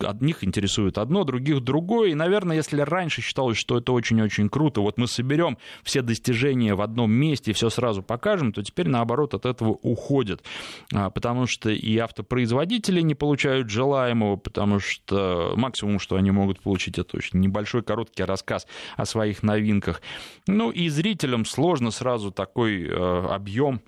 [0.03, 2.11] одних интересует одно, других другое.
[2.11, 6.81] И, наверное, если раньше считалось, что это очень-очень круто, вот мы соберем все достижения в
[6.81, 10.43] одном месте и все сразу покажем, то теперь, наоборот, от этого уходят.
[10.93, 16.99] А, потому что и автопроизводители не получают желаемого, потому что максимум, что они могут получить,
[16.99, 20.03] это очень небольшой короткий рассказ о своих новинках.
[20.47, 23.81] Ну и зрителям сложно сразу такой э, объем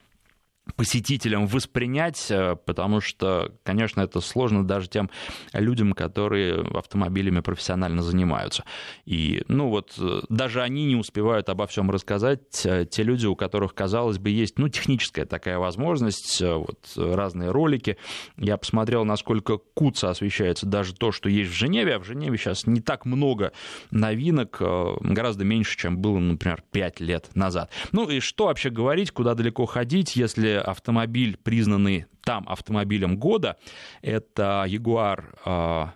[0.76, 5.10] посетителям воспринять, э, потому что, конечно, это сложно даже тем
[5.52, 8.64] людям, которые автомобилями профессионально занимаются.
[9.04, 12.64] И, ну вот, э, даже они не успевают обо всем рассказать.
[12.64, 17.98] Э, те люди, у которых, казалось бы, есть, ну, техническая такая возможность, вот, разные ролики.
[18.36, 22.66] Я посмотрел, насколько куца освещается даже то, что есть в Женеве, а в Женеве сейчас
[22.66, 23.52] не так много
[23.90, 27.70] новинок, гораздо меньше, чем было, например, 5 лет назад.
[27.92, 33.56] Ну и что вообще говорить, куда далеко ходить, если автомобиль, признанный там автомобилем года,
[34.02, 35.92] это Jaguar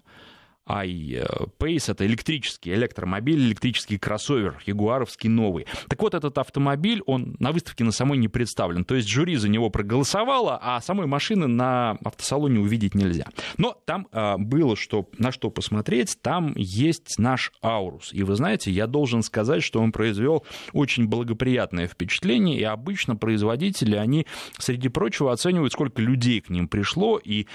[0.69, 5.67] I-Pace, это электрический электромобиль, электрический кроссовер, ягуаровский новый.
[5.89, 8.85] Так вот, этот автомобиль, он на выставке на самой не представлен.
[8.85, 13.27] То есть жюри за него проголосовало, а самой машины на автосалоне увидеть нельзя.
[13.57, 18.13] Но там а, было что, на что посмотреть, там есть наш Аурус.
[18.13, 23.97] И вы знаете, я должен сказать, что он произвел очень благоприятное впечатление, и обычно производители,
[23.97, 24.27] они,
[24.59, 27.47] среди прочего, оценивают, сколько людей к ним пришло, и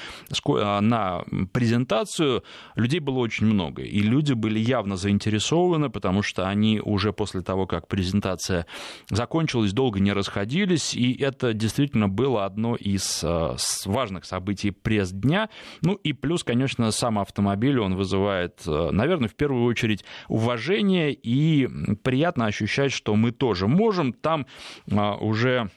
[0.47, 2.43] а, на презентацию
[2.75, 7.67] людей было очень много, и люди были явно заинтересованы, потому что они уже после того,
[7.67, 8.65] как презентация
[9.09, 15.49] закончилась, долго не расходились, и это действительно было одно из э, важных событий пресс-дня.
[15.81, 21.67] Ну и плюс, конечно, сам автомобиль, он вызывает, э, наверное, в первую очередь уважение, и
[22.03, 24.13] приятно ощущать, что мы тоже можем.
[24.13, 24.47] Там
[24.89, 25.69] э, уже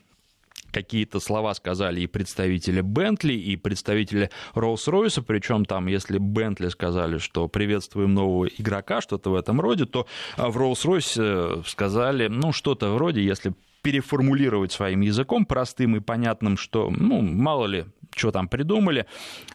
[0.77, 7.49] какие-то слова сказали и представители Бентли, и представители Роллс-Ройса, причем там, если Бентли сказали, что
[7.49, 13.25] приветствуем нового игрока, что-то в этом роде, то а, в Роллс-Ройсе сказали, ну, что-то вроде,
[13.25, 13.55] если
[13.87, 19.07] переформулировать своим языком простым и понятным, что, ну, мало ли, что там придумали,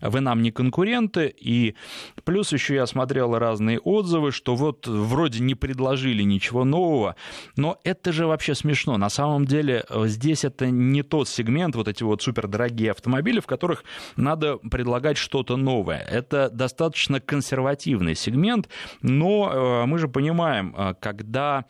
[0.02, 1.76] вы нам не конкуренты, и
[2.24, 7.16] плюс еще я смотрел разные отзывы, что вот вроде не предложили ничего нового,
[7.56, 8.98] но это же вообще смешно.
[8.98, 13.48] На самом деле э, здесь это не тот сегмент, вот эти вот супердорогие автомобили, в
[13.48, 13.84] которых
[14.16, 16.00] надо предлагать что-то новое.
[16.00, 18.70] Это достаточно консервативный сегмент,
[19.02, 21.66] но э, мы же понимаем, э, когда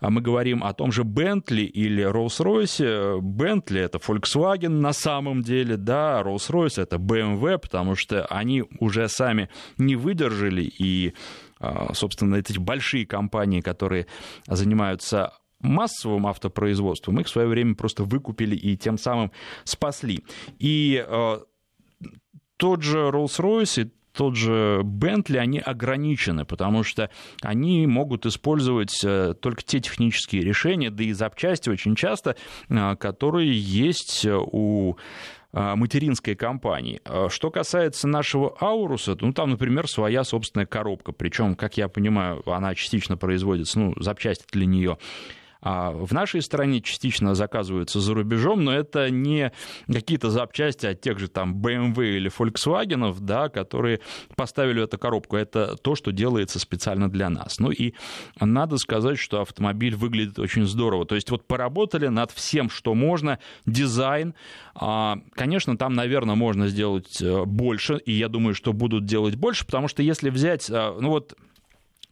[0.00, 3.20] мы говорим о том же Бентли или Rolls-Royce.
[3.20, 9.48] Бентли это Volkswagen на самом деле, да, Rolls-Royce это BMW, потому что они уже сами
[9.76, 11.14] не выдержали и
[11.60, 14.06] а, собственно, эти большие компании, которые
[14.46, 19.32] занимаются массовым автопроизводством, их в свое время просто выкупили и тем самым
[19.64, 20.24] спасли.
[20.58, 21.42] И а,
[22.56, 27.08] тот же Rolls-Royce и тот же Bentley, они ограничены, потому что
[27.40, 32.34] они могут использовать э, только те технические решения, да и запчасти очень часто,
[32.68, 34.96] э, которые есть у
[35.52, 37.00] э, материнской компании.
[37.28, 42.74] Что касается нашего Ауруса, ну там, например, своя собственная коробка, причем, как я понимаю, она
[42.74, 48.72] частично производится, ну, запчасти для нее а в нашей стране частично заказываются за рубежом, но
[48.72, 49.52] это не
[49.86, 54.00] какие-то запчасти от тех же там BMW или Volkswagen, да, которые
[54.36, 55.36] поставили эту коробку.
[55.36, 57.58] Это то, что делается специально для нас.
[57.58, 57.94] Ну и
[58.40, 61.06] надо сказать, что автомобиль выглядит очень здорово.
[61.06, 63.38] То есть вот поработали над всем, что можно.
[63.66, 64.34] Дизайн,
[64.74, 69.66] а, конечно, там, наверное, можно сделать э, больше, и я думаю, что будут делать больше,
[69.66, 71.34] потому что если взять, э, ну вот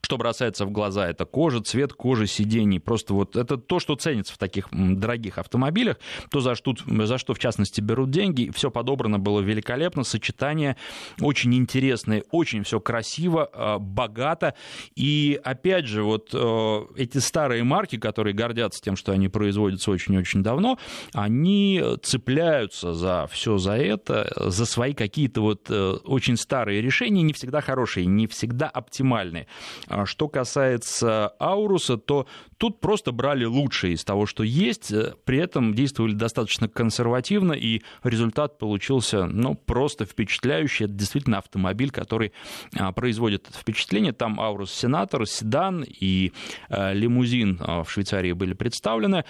[0.06, 2.78] что бросается в глаза, это кожа, цвет кожи, сидений.
[2.78, 5.98] Просто вот это то, что ценится в таких дорогих автомобилях,
[6.30, 8.52] то, за что, за что в частности берут деньги.
[8.54, 10.76] Все подобрано было великолепно, сочетание
[11.20, 14.54] очень интересное, очень все красиво, э, богато.
[14.94, 20.44] И опять же, вот э, эти старые марки, которые гордятся тем, что они производятся очень-очень
[20.44, 20.78] давно,
[21.14, 27.32] они цепляются за все за это, за свои какие-то вот э, очень старые решения, не
[27.32, 29.48] всегда хорошие, не всегда оптимальные.
[29.96, 32.26] А что касается Ауруса, то
[32.58, 37.80] тут просто брали лучшее из того, что есть, э, при этом действовали достаточно консервативно, и
[38.04, 40.84] результат получился ну, просто впечатляющий.
[40.84, 42.34] Это действительно автомобиль, который
[42.78, 44.12] а, производит впечатление.
[44.12, 46.32] Там Аурус Сенатор, седан и
[46.68, 49.24] э, лимузин а, в Швейцарии были представлены.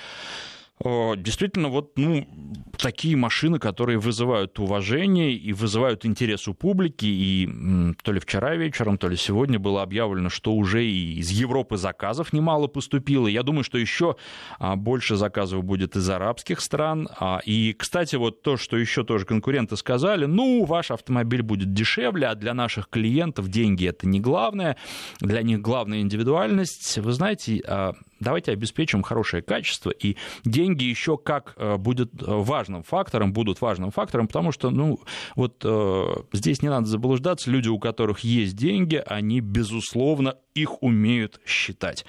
[0.85, 2.27] Действительно, вот ну,
[2.77, 7.07] такие машины, которые вызывают уважение и вызывают интерес у публики.
[7.07, 11.79] И то ли вчера вечером, то ли сегодня было объявлено, что уже и из Европы
[11.79, 13.27] заказов немало поступило.
[13.27, 14.17] Я думаю, что еще
[14.59, 17.09] а, больше заказов будет из арабских стран.
[17.19, 22.27] А, и, кстати, вот то, что еще тоже конкуренты сказали, ну, ваш автомобиль будет дешевле,
[22.27, 24.77] а для наших клиентов деньги это не главное.
[25.21, 26.99] Для них главная индивидуальность.
[26.99, 32.83] Вы знаете, а, давайте обеспечим хорошее качество, и деньги еще как э, будет э, важным
[32.83, 34.99] фактором, будут важным фактором, потому что, ну,
[35.35, 41.41] вот э, здесь не надо заблуждаться, люди, у которых есть деньги, они, безусловно, их умеют
[41.47, 42.05] считать.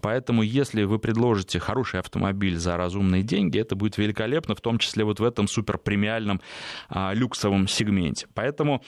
[0.00, 5.04] Поэтому, если вы предложите хороший автомобиль за разумные деньги, это будет великолепно, в том числе
[5.04, 6.40] вот в этом суперпремиальном
[6.88, 8.26] а, люксовом сегменте.
[8.34, 8.82] Поэтому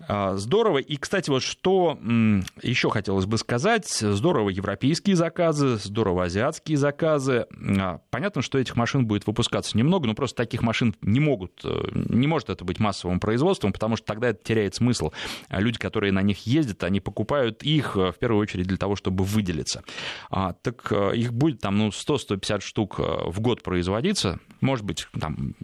[0.00, 0.78] а, здорово.
[0.78, 7.46] И, кстати, вот что м, еще хотелось бы сказать, здорово европейские заказы, здорово азиатские заказы.
[7.78, 11.88] А, понятно, что этих машин будет выпускаться немного, но просто таких машин не могут, э,
[11.92, 15.12] не может это быть массовым производством, потому что тогда это теряет смысл.
[15.48, 18.96] А люди, которые на них ездят, они покупают их э, в первую очередь для того,
[18.96, 19.82] чтобы выделиться.
[20.30, 25.54] А, так э, их будет там ну, 100-150 штук в год производиться, может быть, там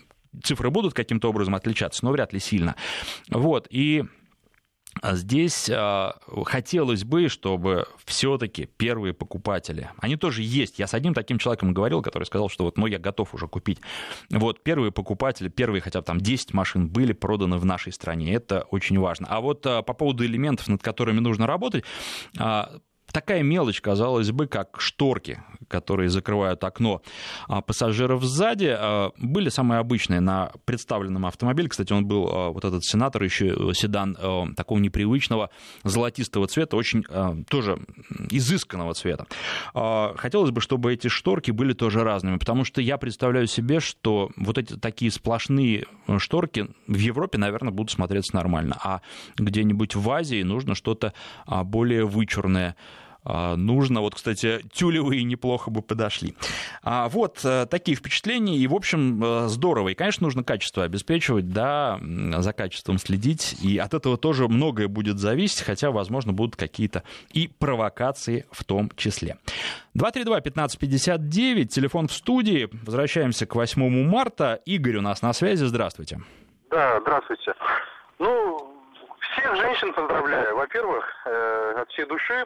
[0.42, 2.76] цифры будут каким-то образом отличаться, но вряд ли сильно.
[3.28, 4.04] Вот, и
[5.02, 6.10] здесь э,
[6.44, 10.78] хотелось бы, чтобы все-таки первые покупатели, они тоже есть.
[10.78, 13.80] Я с одним таким человеком говорил, который сказал, что вот, ну, я готов уже купить.
[14.30, 18.32] Вот первые покупатели, первые хотя бы там 10 машин были проданы в нашей стране.
[18.34, 19.26] Это очень важно.
[19.28, 21.84] А вот э, по поводу элементов, над которыми нужно работать,
[22.38, 22.62] э,
[23.14, 27.00] такая мелочь, казалось бы, как шторки, которые закрывают окно
[27.48, 31.68] а, пассажиров сзади, а, были самые обычные на представленном автомобиле.
[31.68, 35.50] Кстати, он был, а, вот этот сенатор, еще седан такого непривычного
[35.84, 37.04] золотистого цвета, очень
[37.48, 37.78] тоже
[38.30, 39.26] изысканного цвета.
[39.72, 44.58] Хотелось бы, чтобы эти шторки были тоже разными, потому что я представляю себе, что вот
[44.58, 45.84] эти такие сплошные
[46.18, 49.00] шторки в Европе, наверное, будут смотреться нормально, а
[49.36, 51.12] где-нибудь в Азии нужно что-то
[51.46, 54.00] более вычурное, а, нужно.
[54.00, 56.34] Вот, кстати, тюлевые неплохо бы подошли.
[56.82, 58.56] А, вот э, такие впечатления.
[58.56, 59.90] И, в общем, э, здорово.
[59.90, 63.56] И, конечно, нужно качество обеспечивать, да, за качеством следить.
[63.62, 67.02] И от этого тоже многое будет зависеть, хотя, возможно, будут какие-то
[67.32, 69.38] и провокации в том числе.
[69.96, 72.68] 232-1559, телефон в студии.
[72.84, 74.60] Возвращаемся к 8 марта.
[74.66, 75.64] Игорь у нас на связи.
[75.64, 76.20] Здравствуйте.
[76.70, 77.54] Да, здравствуйте.
[78.18, 78.74] Ну,
[79.20, 80.56] всех женщин поздравляю.
[80.56, 82.44] Во-первых, э, от всей души.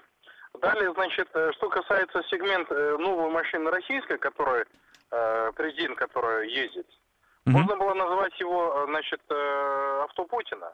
[0.54, 4.66] Далее, значит, э, что касается сегмента э, новой машины российской, которая,
[5.10, 7.52] э, президент, которая ездит, mm-hmm.
[7.52, 10.72] можно было назвать его, значит, авто Путина.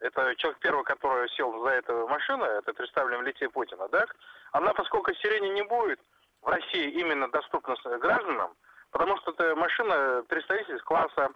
[0.00, 4.04] Это человек первый, который сел за эту машину, это представлен в лице Путина, да?
[4.50, 6.00] Она, поскольку сирени не будет,
[6.42, 8.52] в России именно доступна гражданам,
[8.90, 11.30] потому что это машина представитель класса,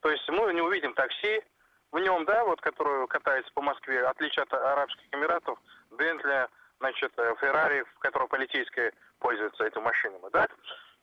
[0.00, 1.42] то есть мы не увидим такси
[1.90, 5.58] в нем, да, вот, которую катается по Москве, отличие от Арабских Эмиратов,
[5.90, 6.48] Бентли,
[6.82, 10.48] значит, э, Феррари, в котором полицейские пользуются этими машинами, да?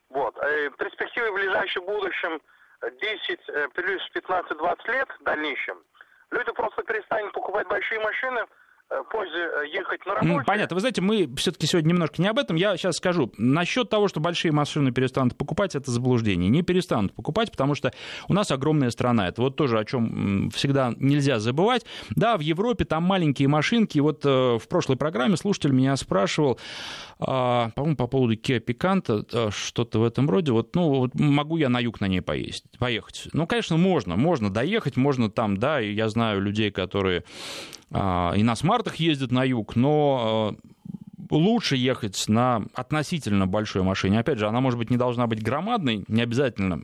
[0.09, 0.37] Вот.
[0.37, 2.41] Э, перспективы в ближайшем будущем
[2.81, 5.81] 10 э, плюс 15-20 лет в дальнейшем
[6.31, 8.45] люди просто перестанут покупать большие машины,
[8.91, 10.45] Э, пользе э, ехать на работу.
[10.47, 10.73] Понятно.
[10.73, 12.55] Вы знаете, мы все-таки сегодня немножко не об этом.
[12.55, 13.31] Я сейчас скажу.
[13.37, 16.49] Насчет того, что большие машины перестанут покупать, это заблуждение.
[16.49, 17.93] Не перестанут покупать, потому что
[18.27, 19.27] у нас огромная страна.
[19.27, 21.85] Это вот тоже о чем всегда нельзя забывать.
[22.15, 23.99] Да, в Европе там маленькие машинки.
[23.99, 26.59] Вот э, в прошлой программе слушатель меня спрашивал,
[27.19, 30.51] а, по-моему, по поводу Kia Picanto, что-то в этом роде.
[30.51, 33.27] Вот, ну, вот могу я на юг на ней поесть, поехать?
[33.33, 34.15] Ну, конечно, можно.
[34.15, 37.23] Можно доехать, можно там, да, и я знаю людей, которые
[37.91, 44.19] и на смартах ездят на юг, но а, лучше ехать на относительно большой машине.
[44.19, 46.81] Опять же, она, может быть, не должна быть громадной, не обязательно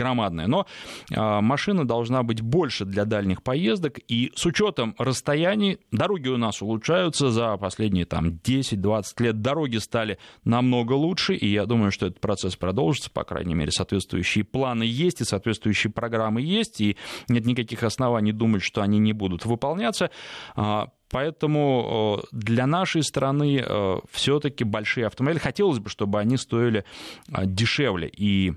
[0.00, 0.66] громадная, но
[1.14, 6.62] а, машина должна быть больше для дальних поездок, и с учетом расстояний, дороги у нас
[6.62, 12.20] улучшаются за последние там 10-20 лет, дороги стали намного лучше, и я думаю, что этот
[12.20, 16.96] процесс продолжится, по крайней мере, соответствующие планы есть, и соответствующие программы есть, и
[17.28, 20.10] нет никаких оснований думать, что они не будут выполняться.
[20.56, 23.64] А, поэтому для нашей страны
[24.10, 26.84] все-таки большие автомобили хотелось бы, чтобы они стоили
[27.28, 28.08] дешевле.
[28.08, 28.54] И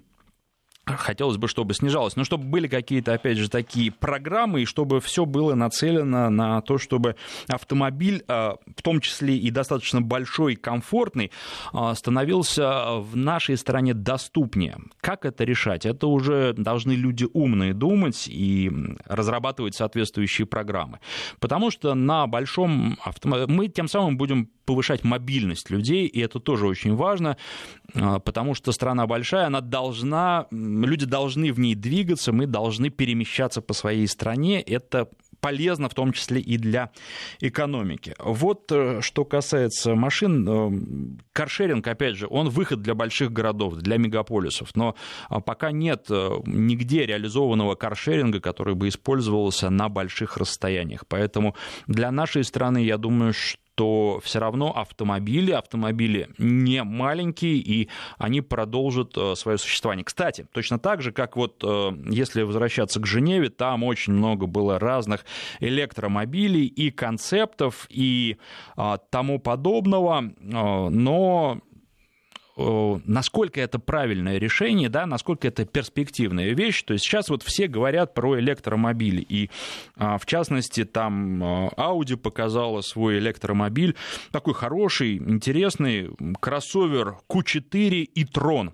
[0.85, 5.25] Хотелось бы, чтобы снижалось, но чтобы были какие-то, опять же, такие программы, и чтобы все
[5.25, 7.15] было нацелено на то, чтобы
[7.47, 11.31] автомобиль, а, в том числе и достаточно большой, комфортный,
[11.71, 14.77] а, становился в нашей стране доступнее.
[14.99, 15.85] Как это решать?
[15.85, 18.69] Это уже должны люди умные думать и
[19.05, 20.99] разрабатывать соответствующие программы.
[21.39, 26.67] Потому что на большом автомобиле мы тем самым будем повышать мобильность людей, и это тоже
[26.67, 27.37] очень важно,
[27.93, 30.47] а, потому что страна большая, она должна,
[30.81, 35.09] люди должны в ней двигаться, мы должны перемещаться по своей стране, это
[35.43, 36.91] полезно в том числе и для
[37.41, 38.15] экономики.
[38.17, 40.71] Вот э, что касается машин, э,
[41.33, 44.95] каршеринг, опять же, он выход для больших городов, для мегаполисов, но
[45.27, 51.05] а, пока нет э, нигде реализованного каршеринга, который бы использовался на больших расстояниях.
[51.09, 51.55] Поэтому
[51.87, 58.41] для нашей страны, я думаю, что то все равно автомобили, автомобили не маленькие, и они
[58.41, 60.03] продолжат э, свое существование.
[60.03, 64.79] Кстати, точно так же, как вот э, если возвращаться к Женеве, там очень много было
[64.79, 65.25] разных
[65.59, 68.37] электромобилей и концептов и
[68.75, 71.59] а, тому подобного, э, но
[72.55, 76.83] насколько это правильное решение, да, насколько это перспективная вещь.
[76.83, 79.49] То есть сейчас вот все говорят про электромобили, и
[79.97, 83.95] а, в частности там а, Audi показала свой электромобиль,
[84.31, 88.73] такой хороший, интересный кроссовер Q4 и Tron.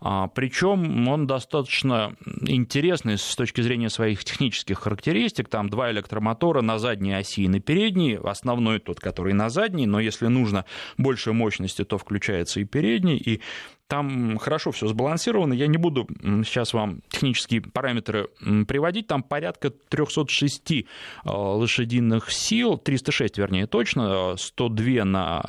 [0.00, 2.16] А, Причем он достаточно
[2.46, 5.48] интересный с точки зрения своих технических характеристик.
[5.48, 8.18] Там два электромотора на задней оси и на передней.
[8.22, 10.64] Основной тот, который на задней, но если нужно
[10.96, 13.40] больше мощности, то включается и передний и
[13.86, 15.54] там хорошо все сбалансировано.
[15.54, 16.06] Я не буду
[16.44, 18.28] сейчас вам технические параметры
[18.66, 19.06] приводить.
[19.06, 20.86] Там порядка 306
[21.24, 25.42] лошадиных сил, 306, вернее, точно, 102 на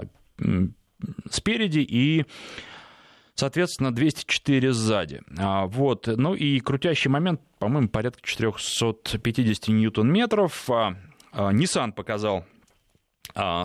[1.29, 2.25] спереди и
[3.39, 5.21] соответственно, 204 сзади.
[5.37, 6.07] А, вот.
[6.07, 10.69] Ну и крутящий момент, по-моему, порядка 450 ньютон-метров.
[10.69, 10.95] А,
[11.33, 12.58] Nissan показал а,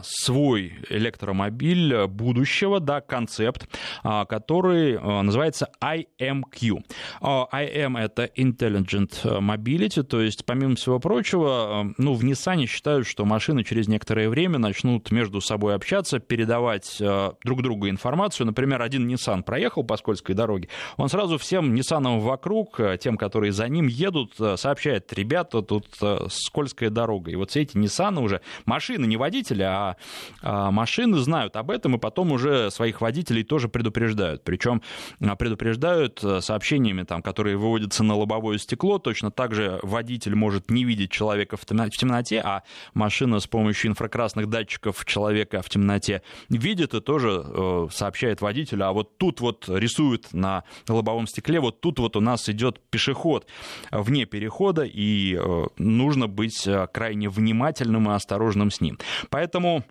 [0.03, 3.69] свой электромобиль будущего, да, концепт,
[4.03, 6.85] а, который а, называется IMQ.
[7.23, 13.65] IM— это Intelligent Mobility, то есть, помимо всего прочего, ну, в Nissan считают, что машины
[13.65, 17.01] через некоторое время начнут между собой общаться, передавать
[17.45, 18.47] друг другу информацию.
[18.47, 23.69] Например, один Nissan проехал по скользкой дороге, он сразу всем Nissan вокруг, тем, которые за
[23.69, 25.87] ним едут, сообщает, ребята, тут
[26.29, 27.31] скользкая дорога.
[27.31, 29.97] И вот все эти Nissan уже, машины, не водители, а,
[30.43, 34.45] а машины знают об этом и потом уже своих водителей тоже предупреждают.
[34.45, 34.83] Причем
[35.21, 38.99] а, предупреждают э, сообщениями, там, которые выводятся на лобовое стекло.
[38.99, 42.63] Точно так же водитель может не видеть человека в темноте, а
[42.95, 48.93] машина с помощью инфракрасных датчиков человека в темноте видит и тоже э, сообщает водителю, а
[48.93, 53.47] вот тут вот рисует на лобовом стекле, вот тут вот у нас идет пешеход
[53.91, 58.99] вне перехода, и э, нужно быть крайне внимательным и осторожным с ним.
[59.31, 59.85] Поэтому Поэтому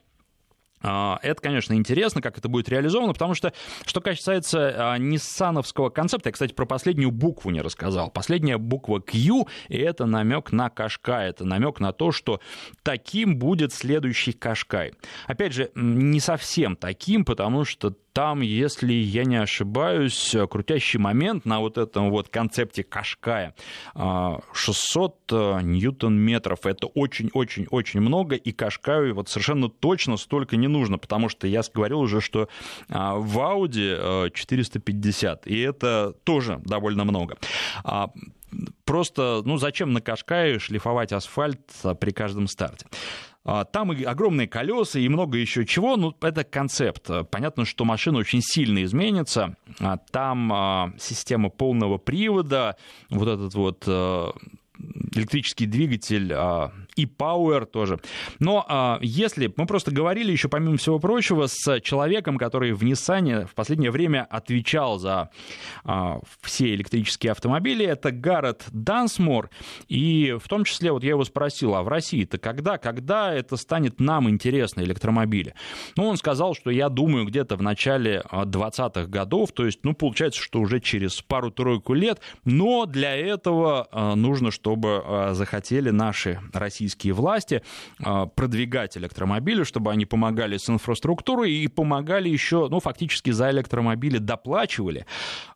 [0.81, 3.53] а, это, конечно, интересно, как это будет реализовано, потому что,
[3.85, 8.09] что касается а, ниссановского концепта, я, кстати, про последнюю букву не рассказал.
[8.09, 12.41] Последняя буква Q, и это намек на Кашкай, это намек на то, что
[12.81, 14.93] таким будет следующий Кашкай.
[15.27, 21.59] Опять же, не совсем таким, потому что там, если я не ошибаюсь, крутящий момент на
[21.59, 23.55] вот этом вот концепте Кашкая
[23.95, 26.65] 600 а, ньютон-метров.
[26.65, 32.01] Это очень-очень-очень много, и Кашкаю вот совершенно точно столько не нужно, потому что я говорил
[32.01, 32.49] уже, что
[32.89, 37.37] а, в Audi 450, и это тоже довольно много
[37.83, 38.11] а,
[38.85, 41.59] просто, ну, зачем на Кашкае шлифовать асфальт
[41.99, 42.85] при каждом старте?
[43.45, 45.97] А, там и огромные колеса, и много еще чего.
[45.97, 47.09] Ну, это концепт.
[47.29, 49.55] Понятно, что машина очень сильно изменится.
[49.79, 52.77] А, там а, система полного привода,
[53.09, 53.87] вот этот вот
[55.15, 56.33] электрический двигатель
[56.95, 57.99] и Power тоже.
[58.39, 63.45] Но а, если мы просто говорили еще, помимо всего прочего, с человеком, который в Nissan
[63.47, 65.29] в последнее время отвечал за
[65.83, 69.49] а, все электрические автомобили, это Гаррет Дансмор,
[69.87, 73.99] и в том числе вот я его спросил, а в России-то когда, когда это станет
[73.99, 75.55] нам интересно, электромобили?
[75.95, 80.41] Ну, он сказал, что я думаю, где-то в начале 20-х годов, то есть, ну, получается,
[80.41, 86.82] что уже через пару-тройку лет, но для этого а, нужно, чтобы а, захотели наши российские
[86.83, 87.61] российские власти
[88.01, 94.17] а, продвигать электромобили, чтобы они помогали с инфраструктурой и помогали еще, ну, фактически за электромобили
[94.17, 95.05] доплачивали.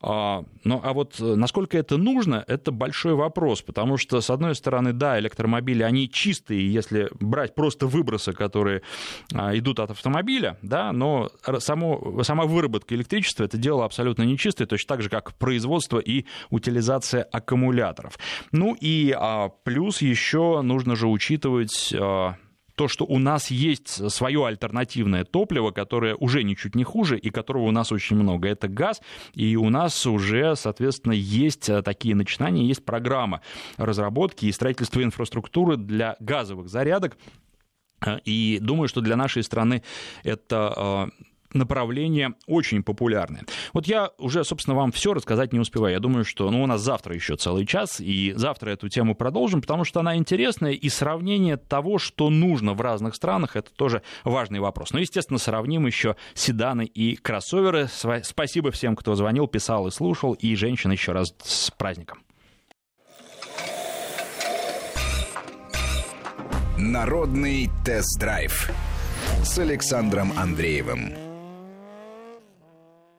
[0.01, 4.93] А, ну, а вот насколько это нужно, это большой вопрос, потому что, с одной стороны,
[4.93, 8.81] да, электромобили, они чистые, если брать просто выбросы, которые
[9.33, 14.87] а, идут от автомобиля, да, но само, сама выработка электричества это дело абсолютно нечистое, точно
[14.87, 18.17] так же, как производство и утилизация аккумуляторов.
[18.53, 19.13] Ну и
[19.63, 22.35] плюс еще нужно же учитывать а,
[22.75, 27.63] то, что у нас есть свое альтернативное топливо, которое уже ничуть не хуже и которого
[27.63, 28.47] у нас очень много.
[28.47, 29.01] Это газ,
[29.33, 33.41] и у нас уже, соответственно, есть а, такие начинания, есть программа
[33.77, 37.17] разработки и строительства инфраструктуры для газовых зарядок.
[37.99, 39.81] А, и думаю, что для нашей страны
[40.23, 41.09] это
[41.53, 43.45] направление очень популярное.
[43.73, 45.93] Вот я уже, собственно, вам все рассказать не успеваю.
[45.93, 49.61] Я думаю, что ну, у нас завтра еще целый час, и завтра эту тему продолжим,
[49.61, 54.59] потому что она интересная, и сравнение того, что нужно в разных странах, это тоже важный
[54.59, 54.91] вопрос.
[54.91, 57.87] Но, естественно, сравним еще седаны и кроссоверы.
[58.23, 62.23] Спасибо всем, кто звонил, писал и слушал, и женщин еще раз с праздником.
[66.77, 68.69] Народный тест-драйв
[69.43, 71.26] с Александром Андреевым.